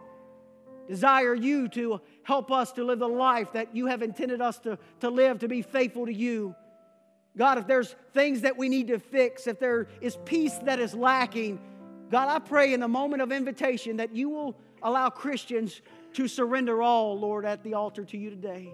Desire 0.88 1.34
you 1.34 1.68
to 1.70 2.02
help 2.26 2.52
us 2.52 2.72
to 2.72 2.84
live 2.84 2.98
the 2.98 3.08
life 3.08 3.54
that 3.54 3.76
you 3.76 3.86
have 3.86 4.02
intended 4.02 4.42
us 4.42 4.58
to, 4.58 4.78
to 5.00 5.10
live, 5.10 5.40
to 5.40 5.48
be 5.48 5.62
faithful 5.62 6.08
to 6.08 6.14
you. 6.14 6.56
God, 7.38 7.60
if 7.60 7.68
there's 7.68 7.96
things 8.14 8.42
that 8.42 8.58
we 8.58 8.68
need 8.68 8.88
to 8.88 8.98
fix, 8.98 9.46
if 9.46 9.60
there 9.60 9.88
is 10.02 10.18
peace 10.26 10.58
that 10.64 10.80
is 10.80 10.96
lacking, 10.96 11.60
God, 12.10 12.28
I 12.30 12.40
pray 12.40 12.74
in 12.74 12.80
the 12.80 12.88
moment 12.88 13.22
of 13.22 13.32
invitation 13.32 13.98
that 13.98 14.16
you 14.16 14.30
will 14.30 14.58
allow 14.82 15.10
Christians 15.10 15.82
to 16.14 16.28
surrender 16.28 16.82
all, 16.82 17.20
Lord, 17.20 17.46
at 17.46 17.64
the 17.64 17.76
altar 17.76 18.04
to 18.06 18.18
you 18.18 18.32
today. 18.32 18.74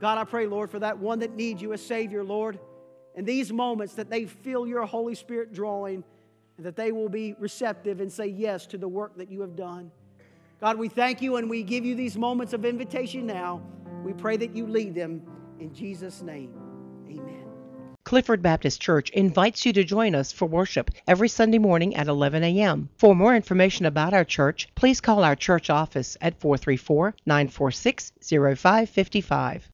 God, 0.00 0.16
I 0.16 0.24
pray, 0.24 0.46
Lord, 0.46 0.70
for 0.70 0.78
that 0.78 0.98
one 0.98 1.18
that 1.18 1.34
needs 1.34 1.60
you 1.60 1.74
as 1.74 1.84
Savior, 1.84 2.24
Lord, 2.24 2.58
in 3.16 3.26
these 3.26 3.52
moments 3.52 3.94
that 3.94 4.08
they 4.08 4.24
feel 4.24 4.66
your 4.66 4.86
Holy 4.86 5.14
Spirit 5.14 5.52
drawing 5.52 6.02
and 6.56 6.64
that 6.64 6.76
they 6.76 6.90
will 6.90 7.10
be 7.10 7.34
receptive 7.38 8.00
and 8.00 8.10
say 8.10 8.28
yes 8.28 8.66
to 8.68 8.78
the 8.78 8.88
work 8.88 9.18
that 9.18 9.30
you 9.30 9.42
have 9.42 9.56
done. 9.56 9.90
God, 10.60 10.78
we 10.78 10.88
thank 10.88 11.20
you 11.20 11.36
and 11.36 11.50
we 11.50 11.62
give 11.62 11.84
you 11.84 11.94
these 11.94 12.16
moments 12.16 12.52
of 12.52 12.64
invitation 12.64 13.26
now. 13.26 13.62
We 14.02 14.12
pray 14.12 14.36
that 14.36 14.54
you 14.54 14.66
lead 14.66 14.94
them 14.94 15.22
in 15.58 15.74
Jesus' 15.74 16.22
name. 16.22 16.54
Amen. 17.08 17.44
Clifford 18.04 18.42
Baptist 18.42 18.80
Church 18.82 19.10
invites 19.10 19.64
you 19.64 19.72
to 19.72 19.84
join 19.84 20.14
us 20.14 20.30
for 20.30 20.46
worship 20.46 20.90
every 21.06 21.28
Sunday 21.28 21.58
morning 21.58 21.96
at 21.96 22.06
11 22.06 22.44
a.m. 22.44 22.90
For 22.98 23.16
more 23.16 23.34
information 23.34 23.86
about 23.86 24.12
our 24.12 24.24
church, 24.24 24.68
please 24.74 25.00
call 25.00 25.24
our 25.24 25.36
church 25.36 25.70
office 25.70 26.16
at 26.20 26.38
434 26.38 27.14
946 27.24 28.12
0555. 28.20 29.70